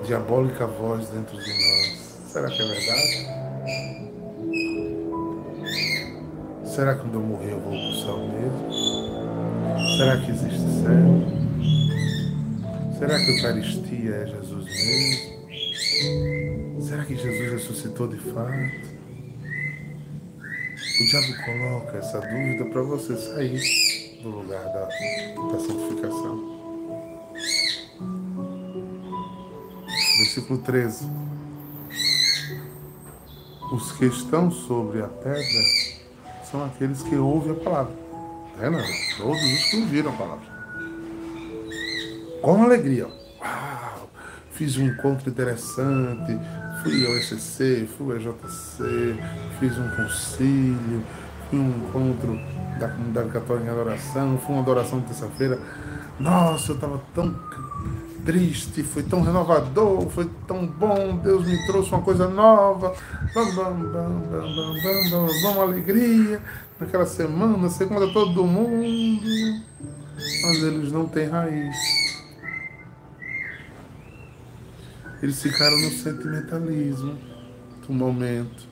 diabólica 0.05 0.67
voz 0.67 1.11
dentro 1.11 1.37
de 1.37 1.51
nós, 1.51 2.08
será 2.29 2.49
que 2.51 2.63
é 2.63 2.67
verdade? 2.67 3.27
Será 6.65 6.95
que 6.95 7.01
quando 7.01 7.15
eu 7.15 7.21
morrer 7.21 7.53
eu 7.53 7.61
vou 7.61 7.73
para 7.73 7.89
o 7.89 7.95
céu 7.95 8.19
mesmo? 8.29 8.71
Será 9.97 10.17
que 10.19 10.31
existe 10.31 10.61
céu? 10.61 11.39
Será 12.99 13.19
que 13.19 13.31
a 13.31 13.35
Eucaristia 13.35 14.11
é 14.11 14.27
Jesus 14.27 14.65
mesmo? 14.67 15.39
Será 16.83 17.05
que 17.05 17.17
Jesus 17.17 17.53
ressuscitou 17.53 18.09
de 18.09 18.19
fato? 18.19 18.99
O 21.01 21.05
diabo 21.07 21.33
coloca 21.45 21.99
essa 21.99 22.21
dúvida 22.21 22.65
para 22.67 22.83
você 22.83 23.17
sair 23.17 24.21
do 24.23 24.29
lugar 24.31 24.65
da, 24.65 24.85
da 24.85 25.59
santificação. 25.61 26.59
Versículo 30.19 30.59
13. 30.59 31.28
Os 33.71 33.93
que 33.93 34.07
estão 34.07 34.51
sobre 34.51 35.03
a 35.03 35.09
pedra 35.09 35.43
são 36.51 36.65
aqueles 36.65 37.03
que 37.03 37.17
ouvem 37.17 37.53
a 37.53 37.55
palavra. 37.55 37.93
É, 38.61 38.71
não, 38.71 38.81
todos 39.19 39.43
os 39.43 39.65
que 39.65 39.77
ouviram 39.77 40.11
a 40.11 40.17
palavra. 40.17 40.47
Com 42.41 42.63
alegria. 42.63 43.07
Uau! 43.41 44.11
Fiz 44.53 44.77
um 44.79 44.87
encontro 44.87 45.29
interessante, 45.29 46.39
fui 46.83 47.07
ao 47.07 47.13
ECC, 47.19 47.89
fui 47.97 48.15
ao 48.15 48.17
EJC, 48.17 49.17
fiz 49.61 49.79
um 49.79 49.89
concílio, 49.91 51.05
fui 51.51 51.59
um 51.59 51.69
encontro 51.69 52.41
da 52.81 52.89
comunidade 52.89 53.31
católica 53.31 53.67
em 53.67 53.71
adoração, 53.71 54.39
fui 54.39 54.55
uma 54.55 54.63
adoração 54.63 55.01
terça-feira. 55.03 55.61
Nossa, 56.19 56.73
eu 56.73 56.75
estava 56.75 57.01
tão 57.15 57.35
triste, 58.29 58.83
foi 58.83 59.03
tão 59.03 59.23
renovador, 59.23 60.07
foi 60.11 60.29
tão 60.47 60.67
bom, 60.67 61.17
Deus 61.17 61.47
me 61.47 61.67
trouxe 61.67 61.89
uma 61.93 62.03
coisa 62.03 62.29
nova, 62.29 62.95
bam, 63.35 63.55
bam, 63.55 63.75
bam, 63.75 64.21
bam, 65.11 65.27
bam, 65.43 65.63
alegria, 65.63 66.39
naquela 66.79 67.07
semana, 67.07 67.71
segunda 67.71 68.07
todo 68.13 68.45
mundo, 68.45 69.63
mas 70.43 70.63
eles 70.63 70.93
não 70.93 71.09
têm 71.09 71.27
raiz. 71.27 71.75
Eles 75.23 75.43
ficaram 75.43 75.81
no 75.81 75.91
sentimentalismo 75.91 77.19
do 77.87 77.95
momento, 77.95 78.69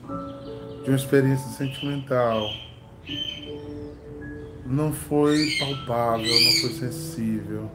de 0.83 0.91
uma 0.91 0.97
experiência 0.97 1.49
sentimental. 1.49 2.47
Não 4.67 4.93
foi 4.93 5.49
palpável, 5.57 6.27
não 6.27 6.51
foi 6.61 6.69
sensível 6.73 7.71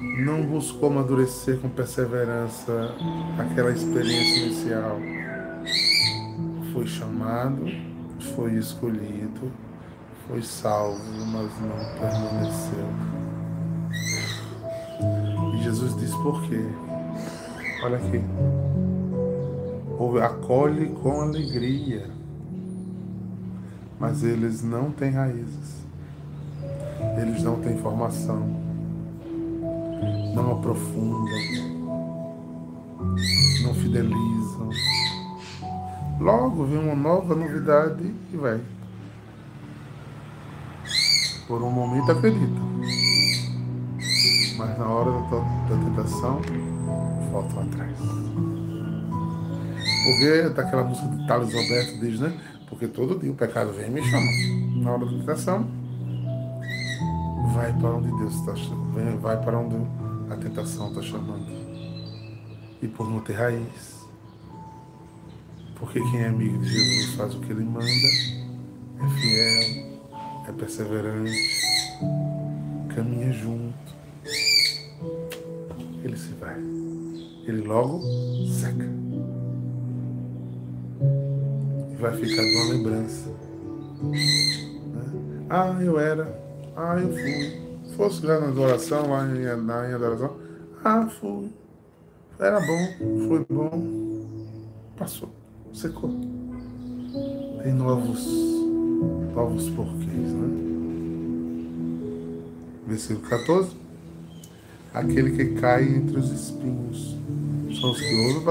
não 0.00 0.46
buscou 0.46 0.90
amadurecer 0.90 1.58
com 1.58 1.68
perseverança 1.68 2.94
aquela 3.38 3.70
experiência 3.70 4.46
inicial. 4.46 4.98
Foi 6.72 6.86
chamado, 6.86 7.66
foi 8.34 8.54
escolhido, 8.54 9.50
foi 10.28 10.42
salvo, 10.42 11.02
mas 11.26 11.50
não 11.60 11.98
permaneceu. 11.98 12.86
E 15.54 15.62
Jesus 15.64 15.96
diz 15.96 16.14
por 16.16 16.42
quê? 16.42 16.62
Olha 17.82 17.96
aqui. 17.96 18.22
Acolhe 20.24 20.90
com 21.02 21.20
alegria, 21.20 22.08
mas 23.98 24.22
eles 24.22 24.62
não 24.62 24.92
têm 24.92 25.10
raízes, 25.10 25.84
eles 27.20 27.42
não 27.42 27.56
têm 27.60 27.76
formação 27.78 28.67
não 30.34 30.52
aprofundam, 30.52 31.38
não 33.62 33.74
fidelizam. 33.74 34.70
Logo 36.20 36.64
vem 36.64 36.78
uma 36.78 36.94
nova 36.94 37.34
novidade 37.34 38.14
e 38.32 38.36
vai. 38.36 38.60
Por 41.46 41.62
um 41.62 41.70
momento 41.70 42.12
acredita, 42.12 42.60
mas 44.58 44.78
na 44.78 44.86
hora 44.86 45.10
da, 45.10 45.74
da 45.74 45.84
tentação 45.84 46.40
voltam 47.30 47.62
atrás. 47.62 47.96
Porque 50.04 50.48
daquela 50.50 50.84
música 50.84 51.08
de 51.08 51.26
Thales 51.26 51.52
Roberto 51.54 52.00
diz, 52.00 52.20
né? 52.20 52.32
Porque 52.68 52.86
todo 52.88 53.18
dia 53.18 53.30
o 53.30 53.34
pecado 53.34 53.72
vem 53.72 53.86
e 53.86 53.90
me 53.90 54.02
chama. 54.02 54.26
Na 54.82 54.92
hora 54.92 55.04
da 55.06 55.10
tentação, 55.10 55.66
vai 57.54 57.72
para 57.72 57.90
onde 57.90 58.10
Deus 58.18 58.34
está 58.34 58.54
chamando, 58.56 58.87
vai 59.20 59.36
para 59.42 59.58
onde 59.58 59.76
a 60.30 60.36
tentação 60.36 60.88
está 60.88 61.02
chamando. 61.02 61.46
E 62.80 62.88
por 62.88 63.10
não 63.10 63.20
ter 63.20 63.34
raiz. 63.34 63.98
Porque 65.76 66.00
quem 66.00 66.22
é 66.22 66.28
amigo 66.28 66.58
de 66.58 66.68
Jesus 66.68 67.14
faz 67.14 67.34
o 67.34 67.40
que 67.40 67.52
ele 67.52 67.64
manda, 67.64 67.86
é 67.86 69.08
fiel, 69.20 70.00
é 70.48 70.52
perseverante, 70.52 71.32
caminha 72.94 73.32
junto. 73.32 73.76
Ele 76.02 76.16
se 76.16 76.32
vai. 76.34 76.56
Ele 77.46 77.62
logo 77.62 78.02
seca. 78.48 78.84
E 81.92 81.96
vai 81.96 82.16
ficar 82.16 82.42
de 82.42 82.56
uma 82.56 82.72
lembrança. 82.72 83.30
Né? 84.02 85.46
Ah, 85.48 85.76
eu 85.80 85.98
era. 85.98 86.24
Ah, 86.76 86.96
eu 86.98 87.12
fui 87.12 87.67
fosse 87.98 88.24
lá 88.24 88.38
na 88.38 88.46
adoração, 88.46 89.10
lá 89.10 89.26
em, 89.26 89.62
na, 89.62 89.90
em 89.90 89.92
adoração. 89.92 90.36
Ah, 90.84 91.08
fui. 91.08 91.50
Era 92.38 92.60
bom, 92.60 93.26
foi 93.26 93.46
bom. 93.50 94.24
Passou, 94.96 95.28
secou. 95.74 96.10
Tem 97.62 97.72
novos, 97.72 98.24
novos 99.34 99.68
porquês, 99.70 100.32
né? 100.32 100.48
Versículo 102.86 103.28
14. 103.28 103.76
aquele 104.94 105.32
que 105.32 105.60
cai 105.60 105.82
entre 105.82 106.18
os 106.18 106.30
espinhos. 106.30 107.18
São 107.80 107.90
os 107.90 108.00
que 108.00 108.14
ouvem 108.14 108.44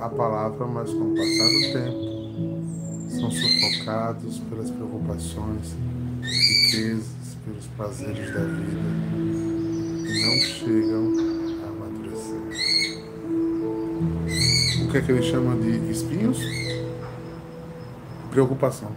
a 0.00 0.08
palavra, 0.08 0.66
mas 0.66 0.90
com 0.90 1.12
o 1.12 1.14
passar 1.14 1.48
do 1.50 1.72
tempo 1.72 2.16
são 3.10 3.30
sufocados 3.30 4.38
pelas 4.50 4.70
preocupações, 4.70 5.74
riquezas, 6.22 7.25
pelos 7.46 7.66
prazeres 7.76 8.34
da 8.34 8.40
vida 8.40 8.80
e 10.04 10.26
não 10.26 10.40
chegam 10.40 11.12
a 11.62 11.68
amadurecer. 11.68 12.40
O 14.82 14.90
que 14.90 14.98
é 14.98 15.00
que 15.00 15.12
ele 15.12 15.22
chama 15.22 15.54
de 15.62 15.90
espinhos? 15.90 16.40
Preocupação. 18.30 18.90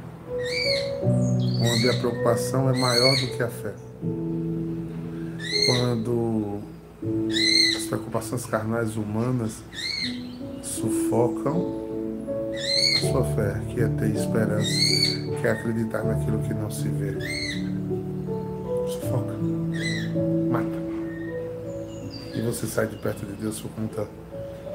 Onde 1.61 1.89
a 1.89 1.93
preocupação 1.99 2.67
é 2.73 2.77
maior 2.77 3.15
do 3.17 3.27
que 3.27 3.43
a 3.43 3.49
fé. 3.49 3.73
Quando 5.67 6.59
as 7.77 7.83
preocupações 7.83 8.45
carnais 8.47 8.97
humanas 8.97 9.61
sufocam 10.63 11.87
a 12.95 12.99
sua 12.99 13.23
fé, 13.35 13.61
que 13.69 13.81
é 13.81 13.87
ter 13.87 14.09
esperança, 14.15 14.67
que 15.39 15.47
é 15.47 15.51
acreditar 15.51 16.03
naquilo 16.03 16.39
que 16.39 16.53
não 16.53 16.71
se 16.71 16.89
vê. 16.89 17.48
Você 22.59 22.67
sai 22.67 22.87
de 22.87 22.97
perto 22.97 23.25
de 23.25 23.31
Deus 23.33 23.61
por 23.61 23.71
conta 23.71 24.05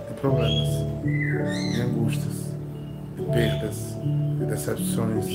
de 0.08 0.14
problemas, 0.14 0.68
de 1.04 1.82
angústias, 1.82 2.54
de 3.14 3.22
perdas, 3.26 3.76
de 4.38 4.46
decepções, 4.46 5.26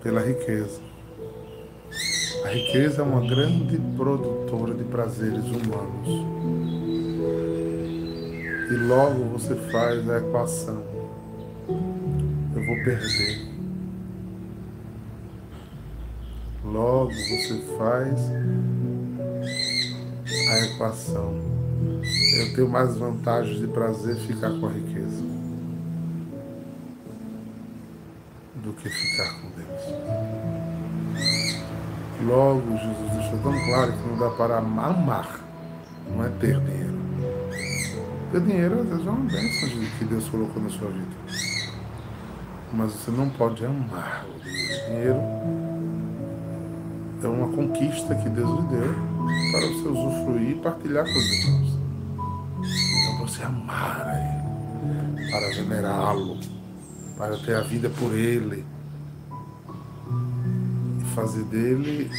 pela 0.00 0.20
riqueza. 0.20 0.80
A 2.44 2.48
riqueza 2.50 3.02
é 3.02 3.04
uma 3.04 3.26
grande 3.28 3.78
produtora 3.96 4.74
de 4.74 4.84
prazeres 4.84 5.44
humanos. 5.44 6.08
E 8.70 8.74
logo 8.74 9.24
você 9.36 9.56
faz 9.72 10.08
a 10.08 10.18
equação. 10.18 10.84
Eu 12.54 12.64
vou 12.64 12.76
perder. 12.84 13.51
Logo 16.72 17.12
você 17.12 17.62
faz 17.76 18.18
a 20.50 20.58
equação. 20.64 21.34
Eu 22.38 22.54
tenho 22.54 22.68
mais 22.70 22.96
vantagens 22.96 23.60
de 23.60 23.66
prazer 23.66 24.16
ficar 24.16 24.48
com 24.58 24.66
a 24.66 24.70
riqueza 24.70 25.22
do 28.54 28.72
que 28.72 28.88
ficar 28.88 29.34
com 29.34 29.50
Deus. 29.50 29.82
Logo, 32.22 32.78
Jesus 32.78 33.12
deixou 33.18 33.38
tão 33.40 33.66
claro 33.66 33.92
que 33.92 34.08
não 34.08 34.18
dá 34.18 34.30
para 34.30 34.56
amar, 34.56 35.40
não 36.08 36.24
é 36.24 36.30
ter 36.40 36.58
dinheiro. 36.58 36.98
Ter 38.30 38.40
dinheiro 38.40 38.80
às 38.80 38.88
vezes 38.88 39.06
é 39.06 39.10
uma 39.10 39.30
bênção 39.30 39.68
que 39.98 40.04
Deus 40.06 40.26
colocou 40.26 40.62
na 40.62 40.70
sua 40.70 40.88
vida. 40.88 41.16
Mas 42.72 42.92
você 42.92 43.10
não 43.10 43.28
pode 43.28 43.62
amar 43.62 44.24
o 44.24 44.38
dinheiro. 44.40 45.61
É 47.22 47.28
uma 47.28 47.48
conquista 47.48 48.16
que 48.16 48.28
Deus 48.28 48.50
lhe 48.50 48.66
deu 48.66 48.94
para 49.52 49.60
você 49.60 49.88
usufruir 49.88 50.50
e 50.50 50.54
partilhar 50.56 51.04
com 51.04 51.18
os 51.18 51.32
irmãos. 51.32 51.78
Então 52.58 53.18
você 53.18 53.42
amar 53.44 54.08
a 54.08 54.18
Ele, 54.18 55.30
para 55.30 55.48
venerá-lo, 55.50 56.40
para 57.16 57.38
ter 57.38 57.54
a 57.54 57.60
vida 57.60 57.88
por 57.90 58.12
Ele 58.12 58.64
e 61.00 61.04
fazer 61.14 61.44
dele 61.44 62.10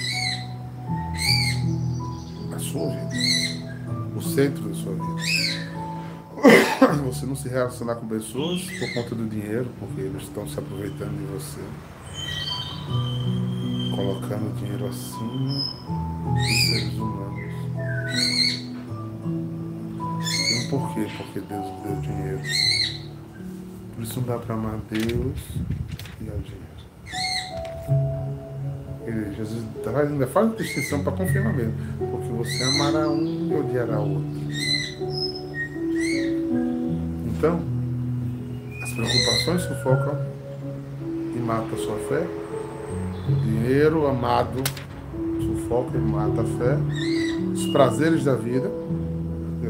a 2.55 2.59
sua 2.59 2.89
vida, 2.91 3.77
o 4.15 4.21
centro 4.21 4.69
da 4.69 4.75
sua 4.75 4.93
vida. 4.93 5.43
Você 7.05 7.25
não 7.25 7.35
se 7.35 7.49
relacionar 7.49 7.95
com 7.95 8.07
pessoas 8.07 8.61
por 8.79 8.93
conta 8.93 9.15
do 9.15 9.27
dinheiro, 9.27 9.69
porque 9.79 10.01
eles 10.01 10.23
estão 10.23 10.47
se 10.47 10.59
aproveitando 10.59 11.17
de 11.17 11.25
você 11.25 11.59
colocando 13.95 14.55
dinheiro 14.57 14.87
acima 14.87 15.53
dos 16.33 16.65
seres 16.67 16.93
humanos. 16.95 17.53
E 20.49 20.65
um 20.65 20.69
porquê? 20.69 21.07
Porque 21.17 21.39
Deus 21.41 21.65
deu 21.83 21.95
dinheiro. 22.01 22.41
Por 23.93 24.03
isso 24.03 24.19
não 24.19 24.27
dá 24.27 24.37
para 24.39 24.55
amar 24.55 24.79
Deus 24.89 25.37
e 26.19 26.29
ao 26.29 26.37
dinheiro. 26.37 26.63
Ele, 29.05 29.35
Jesus 29.35 29.63
ainda 29.95 30.27
faz 30.27 30.57
distinção 30.57 31.03
para 31.03 31.11
confirmar 31.11 31.53
mesmo. 31.53 31.73
Porque 31.99 32.29
você 32.29 32.63
amará 32.63 33.09
um 33.09 33.51
e 33.51 33.55
odiará 33.55 33.99
o 33.99 34.13
outro. 34.15 34.43
Então, 37.27 37.61
as 38.81 38.93
preocupações 38.93 39.61
sufocam 39.61 40.17
e 41.35 41.39
matam 41.39 41.73
a 41.73 41.77
sua 41.77 41.97
fé 42.07 42.42
o 43.27 43.35
dinheiro 43.35 44.05
amado 44.05 44.61
sufoca 45.39 45.97
e 45.97 46.01
mata 46.01 46.41
a 46.41 46.45
fé. 46.45 46.77
Os 47.53 47.67
prazeres 47.67 48.23
da 48.23 48.35
vida, 48.35 48.69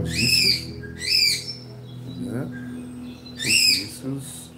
os 0.02 0.10
vícios, 0.10 1.60
né? 2.20 2.48
os 3.36 3.44
vícios, 3.44 4.52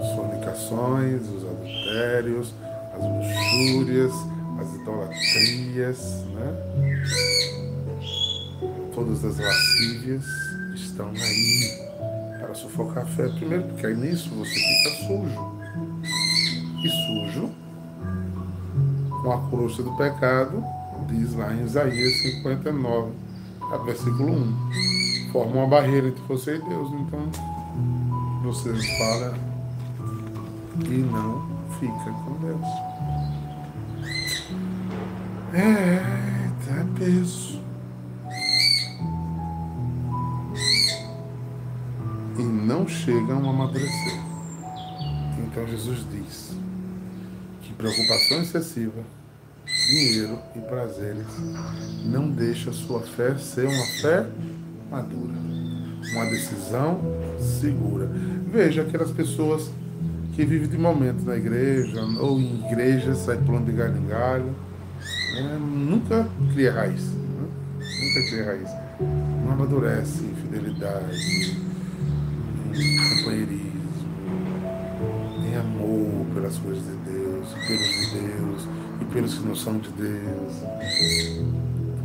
as 0.00 0.12
fornicações, 0.14 1.22
os 1.28 1.44
adultérios, 1.44 2.54
as 2.94 3.04
luxúrias, 3.04 4.12
as 4.60 4.74
idolatrias, 4.74 6.24
né? 6.34 6.54
todas 8.94 9.24
as 9.24 9.38
lascívias 9.38 10.24
estão 10.74 11.08
aí 11.08 12.38
para 12.40 12.54
sufocar 12.54 13.04
a 13.04 13.06
fé. 13.06 13.28
Primeiro, 13.28 13.64
porque 13.64 13.86
aí 13.86 13.96
nisso 13.96 14.30
você 14.30 14.54
fica 14.54 15.06
sujo. 15.06 15.54
E 16.84 16.88
sujo 16.88 17.63
com 19.24 19.32
a 19.32 19.40
crosta 19.48 19.82
do 19.82 19.90
pecado, 19.92 20.62
diz 21.08 21.34
lá 21.34 21.52
em 21.54 21.64
Isaías 21.64 22.12
59, 22.20 23.12
versículo 23.86 24.32
1. 24.32 25.32
Forma 25.32 25.52
uma 25.56 25.66
barreira 25.66 26.08
entre 26.08 26.22
você 26.28 26.56
e 26.56 26.58
Deus, 26.60 26.92
então 26.92 27.30
você 28.42 28.74
fala 28.98 29.34
e 30.84 30.98
não 30.98 31.42
fica 31.80 32.12
com 32.12 32.34
Deus. 32.34 32.66
É, 35.54 36.50
tá 36.66 36.86
peso. 36.98 37.62
E 42.36 42.42
não 42.42 42.86
chegam 42.86 43.46
a 43.46 43.50
amadurecer. 43.50 44.20
Então 45.38 45.66
Jesus 45.66 46.04
diz: 46.10 46.54
preocupação 47.76 48.42
excessiva, 48.42 49.02
dinheiro 49.88 50.38
e 50.54 50.60
prazeres 50.60 51.26
não 52.04 52.28
deixa 52.30 52.72
sua 52.72 53.00
fé 53.00 53.36
ser 53.36 53.66
uma 53.66 53.86
fé 54.00 54.26
madura, 54.90 55.34
uma 56.12 56.26
decisão 56.26 57.00
segura. 57.38 58.08
Veja 58.46 58.82
aquelas 58.82 59.10
pessoas 59.10 59.70
que 60.34 60.44
vivem 60.44 60.68
de 60.68 60.76
momento 60.76 61.24
na 61.24 61.36
igreja 61.36 62.02
ou 62.20 62.38
em 62.38 62.66
igrejas, 62.66 63.18
sai 63.18 63.36
pulando 63.38 63.66
de 63.66 63.72
galho 63.72 63.96
em 63.96 64.06
galho, 64.06 64.54
né? 65.34 65.58
nunca 65.60 66.28
cria 66.52 66.72
raiz, 66.72 67.02
né? 67.02 67.48
nunca 67.78 68.30
cria 68.30 68.44
raiz, 68.44 68.68
não 69.44 69.52
amadurece 69.52 70.24
em 70.24 70.34
fidelidade, 70.34 71.56
em 72.74 73.16
companheirismo, 73.16 73.64
em 75.44 75.56
amor 75.56 76.26
pelas 76.34 76.56
coisas 76.58 76.82
de 76.84 77.03
pelos 77.66 77.88
de 77.88 78.06
Deus 78.18 78.68
e 79.00 79.04
pelos 79.06 79.34
que 79.34 79.46
não 79.46 79.54
são 79.54 79.78
de 79.78 79.90
Deus. 79.90 80.52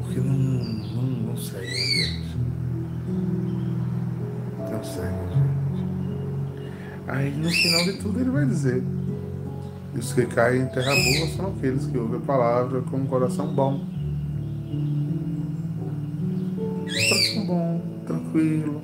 Porque 0.01 0.19
não, 0.19 0.37
não, 0.37 1.03
não 1.03 1.37
seguem 1.37 1.69
a 1.69 2.03
gente. 2.03 2.37
Não 4.71 4.83
seguem 4.83 5.09
a 5.09 5.27
gente. 5.33 5.59
Aí 7.07 7.31
no 7.31 7.49
final 7.49 7.83
de 7.83 7.93
tudo 7.93 8.19
ele 8.19 8.29
vai 8.29 8.45
dizer. 8.45 8.83
Os 9.97 10.13
que 10.13 10.25
caem 10.27 10.61
em 10.61 10.67
terra 10.67 10.93
boa 10.93 11.27
são 11.35 11.47
aqueles 11.47 11.87
que 11.87 11.97
ouvem 11.97 12.19
a 12.19 12.21
palavra 12.21 12.81
com 12.83 12.97
um 12.97 13.05
coração 13.07 13.47
bom. 13.53 13.83
Coração 17.09 17.45
bom, 17.45 17.81
tranquilo, 18.05 18.81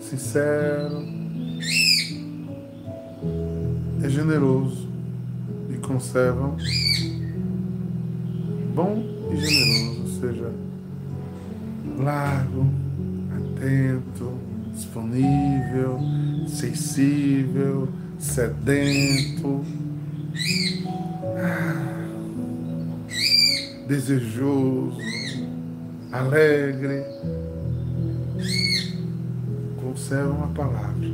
sincero, 0.00 1.02
é 4.02 4.08
generoso 4.08 4.85
conservam 5.86 6.56
bom 8.74 9.02
e 9.32 9.36
generoso, 9.36 10.02
ou 10.02 10.20
seja, 10.20 10.52
largo, 11.98 12.66
atento, 13.36 14.32
disponível, 14.74 16.00
sensível, 16.48 17.88
sedento. 18.18 19.64
desejoso, 23.86 24.98
alegre. 26.10 27.04
Conserva 29.80 30.30
uma 30.30 30.48
palavra. 30.48 31.06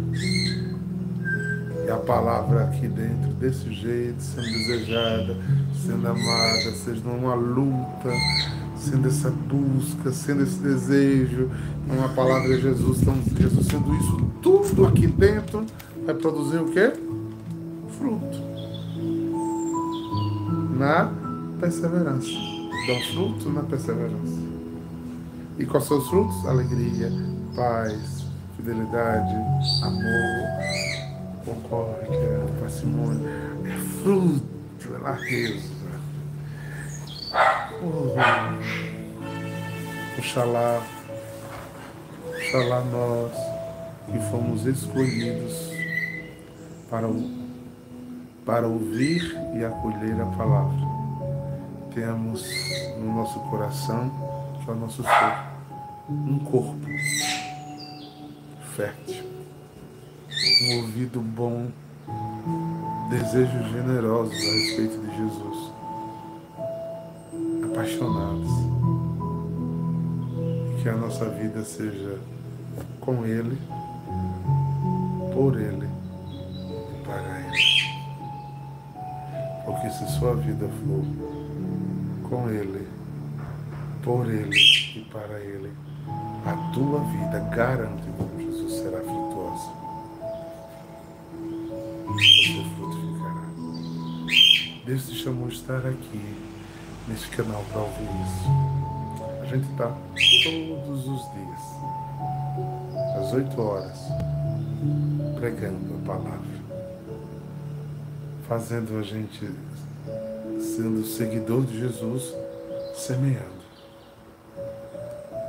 A 1.93 1.97
palavra 1.99 2.65
aqui 2.65 2.89
dentro, 2.89 3.35
desse 3.35 3.71
jeito, 3.71 4.23
sendo 4.23 4.47
desejada, 4.47 5.37
sendo 5.85 6.09
amada, 6.09 6.73
seja 6.73 7.03
numa 7.05 7.35
luta, 7.35 8.11
sendo 8.77 9.09
essa 9.09 9.31
busca, 9.31 10.11
sendo 10.11 10.43
esse 10.43 10.59
desejo, 10.59 11.51
uma 11.87 12.09
palavra 12.09 12.49
de 12.49 12.63
Jesus, 12.63 13.03
então 13.03 13.15
Jesus 13.39 13.67
sendo 13.67 13.95
isso 13.95 14.17
tudo 14.41 14.87
aqui 14.87 15.07
dentro, 15.07 15.67
vai 16.07 16.15
produzir 16.15 16.59
o 16.59 16.73
quê? 16.73 16.95
Fruto. 17.99 18.39
Na 20.79 21.13
perseverança. 21.61 22.31
Dá 22.87 23.13
fruto 23.13 23.51
na 23.51 23.63
perseverança. 23.65 24.41
E 25.59 25.67
quais 25.67 25.85
são 25.85 25.99
os 25.99 26.09
frutos? 26.09 26.47
Alegria, 26.47 27.13
paz, 27.55 28.25
fidelidade, 28.57 29.35
amor, 29.83 30.82
concórdia, 31.53 32.41
parcimônia. 32.61 33.29
É 33.65 34.03
fruto, 34.03 34.95
é 34.95 34.99
largueza. 34.99 35.73
Oh, 37.83 38.15
Oxalá, 40.19 40.83
oxalá 42.29 42.81
nós 42.85 43.33
que 44.07 44.19
fomos 44.31 44.67
escolhidos 44.67 45.71
para, 46.89 47.09
para 48.45 48.67
ouvir 48.69 49.37
e 49.55 49.65
acolher 49.65 50.21
a 50.21 50.27
palavra. 50.27 50.93
Temos 51.95 52.45
no 52.99 53.15
nosso 53.17 53.41
coração, 53.41 54.11
que 54.65 54.71
é 54.71 54.75
nosso 54.75 55.03
ser, 55.03 55.53
um 56.09 56.39
corpo 56.39 56.87
fértil, 58.77 59.42
um 60.43 60.77
ouvido 60.79 61.21
bom, 61.21 61.69
desejos 63.11 63.71
generosos 63.71 64.35
a 64.35 64.53
respeito 64.53 64.99
de 64.99 65.17
Jesus, 65.17 65.73
apaixonados. 67.65 68.51
E 70.71 70.83
que 70.83 70.89
a 70.89 70.97
nossa 70.97 71.29
vida 71.29 71.63
seja 71.63 72.19
com 73.01 73.25
Ele, 73.25 73.57
por 75.33 75.57
Ele 75.61 75.89
e 75.89 77.05
para 77.05 77.41
Ele. 77.41 77.63
Porque 79.65 79.91
se 79.91 80.11
sua 80.19 80.35
vida 80.35 80.69
for 80.69 82.29
com 82.29 82.51
Ele, 82.51 82.89
por 84.03 84.27
Ele 84.29 84.59
e 84.97 85.01
para 85.13 85.39
Ele, 85.39 85.71
a 86.45 86.73
tua 86.73 86.99
vida, 87.01 87.39
garanto 87.55 88.03
em 88.37 88.45
Jesus, 88.45 88.73
será 88.73 88.99
frutuosa. 88.99 89.92
Você 92.23 92.65
frutificará. 92.77 93.49
Deus 94.87 95.09
te 95.09 95.15
chamou 95.17 95.47
a 95.47 95.49
estar 95.49 95.85
aqui, 95.85 96.37
neste 97.09 97.29
canal, 97.31 97.65
para 97.73 97.81
ouvir 97.81 98.05
isso. 98.05 98.49
A 99.43 99.47
gente 99.47 99.69
está 99.73 99.89
todos 99.89 101.09
os 101.09 101.33
dias, 101.33 101.61
às 103.19 103.33
8 103.33 103.61
horas, 103.61 103.99
pregando 105.35 105.97
a 105.97 106.07
palavra, 106.07 106.61
fazendo 108.47 108.97
a 108.99 109.03
gente, 109.03 109.51
sendo 110.61 111.05
seguidor 111.05 111.65
de 111.65 111.81
Jesus, 111.81 112.33
semeando 112.95 113.63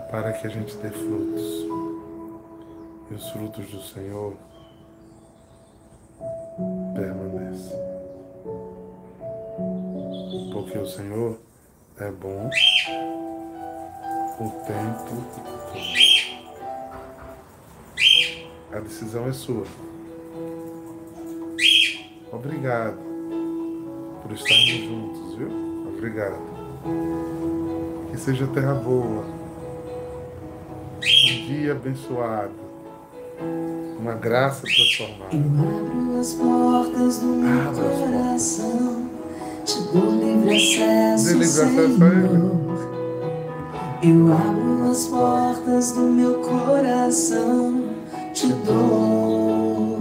para 0.10 0.34
que 0.34 0.48
a 0.48 0.50
gente 0.50 0.76
dê 0.78 0.90
frutos. 0.90 1.68
E 3.12 3.14
os 3.14 3.30
frutos 3.30 3.70
do 3.70 3.82
Senhor 3.84 4.34
bom 12.13 12.49
o 14.39 14.49
tempo 14.65 15.23
todo. 15.36 15.54
A 18.71 18.80
decisão 18.80 19.28
é 19.28 19.34
sua. 19.34 19.65
Obrigado 22.32 22.97
por 24.21 24.32
estarmos 24.32 24.84
juntos, 24.84 25.36
viu? 25.38 25.49
Obrigado. 25.88 26.41
Que 28.12 28.17
seja 28.17 28.47
terra 28.47 28.73
boa 28.73 29.43
um 31.23 31.45
dia 31.47 31.71
abençoado, 31.71 32.54
uma 33.99 34.13
graça 34.13 34.63
transformada. 34.63 35.36
Eu 35.36 35.39
abro 35.39 36.19
as 36.19 36.34
portas 36.34 37.19
do 37.19 37.28
meu 37.28 37.69
Abra 37.69 37.86
as 37.86 37.99
coração, 37.99 38.93
te 39.65 39.80
dou 39.93 40.12
livre 40.12 40.56
acesso, 40.56 41.38
livre 41.38 41.43
acesso. 41.45 41.73
Eu 44.04 44.34
abro 44.34 44.91
as 44.91 45.06
portas 45.08 45.91
do 45.93 46.02
meu 46.02 46.34
coração, 46.39 47.84
te 48.34 48.47
dou 48.47 49.99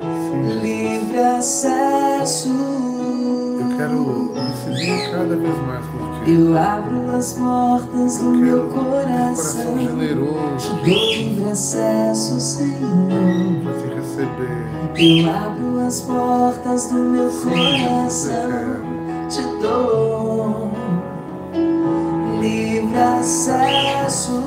Sim, 0.00 0.60
livre 0.62 1.18
acesso. 1.18 2.48
eu 2.48 3.76
quero 3.76 4.32
me 4.34 4.76
seguir 4.76 5.10
cada 5.10 5.36
vez 5.36 5.58
mais 5.66 5.84
por 5.86 6.24
ti. 6.24 6.30
Eu 6.30 6.56
abro 6.56 7.16
as 7.16 7.32
portas 7.32 8.18
do 8.18 8.24
Eu 8.26 8.36
meu 8.36 8.68
coração 8.68 9.64
coração, 9.64 9.78
te 9.78 9.84
generoso 9.84 10.74
dou 10.76 10.84
livre 10.84 11.50
acesso, 11.50 12.40
Senhor. 12.40 13.57
Receber. 14.18 14.66
Eu 14.96 15.30
abro 15.30 15.86
as 15.86 16.00
portas 16.00 16.88
do 16.88 16.94
meu 16.94 17.30
coração, 17.30 18.82
te 19.28 19.42
dou 19.62 20.70
livre 22.40 22.98
acesso. 22.98 24.42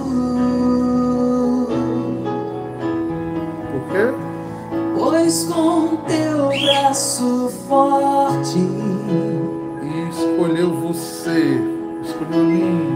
Por 3.71 3.81
quê? 3.91 4.13
Pois 4.97 5.45
com 5.45 5.97
teu 6.07 6.49
braço 6.49 7.51
forte 7.67 8.60
escolheu 10.10 10.71
você, 10.71 11.62
escolheu 12.03 12.43
mim. 12.43 12.90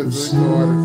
todo 0.03 0.11
dia 0.11 0.39
às 0.41 0.82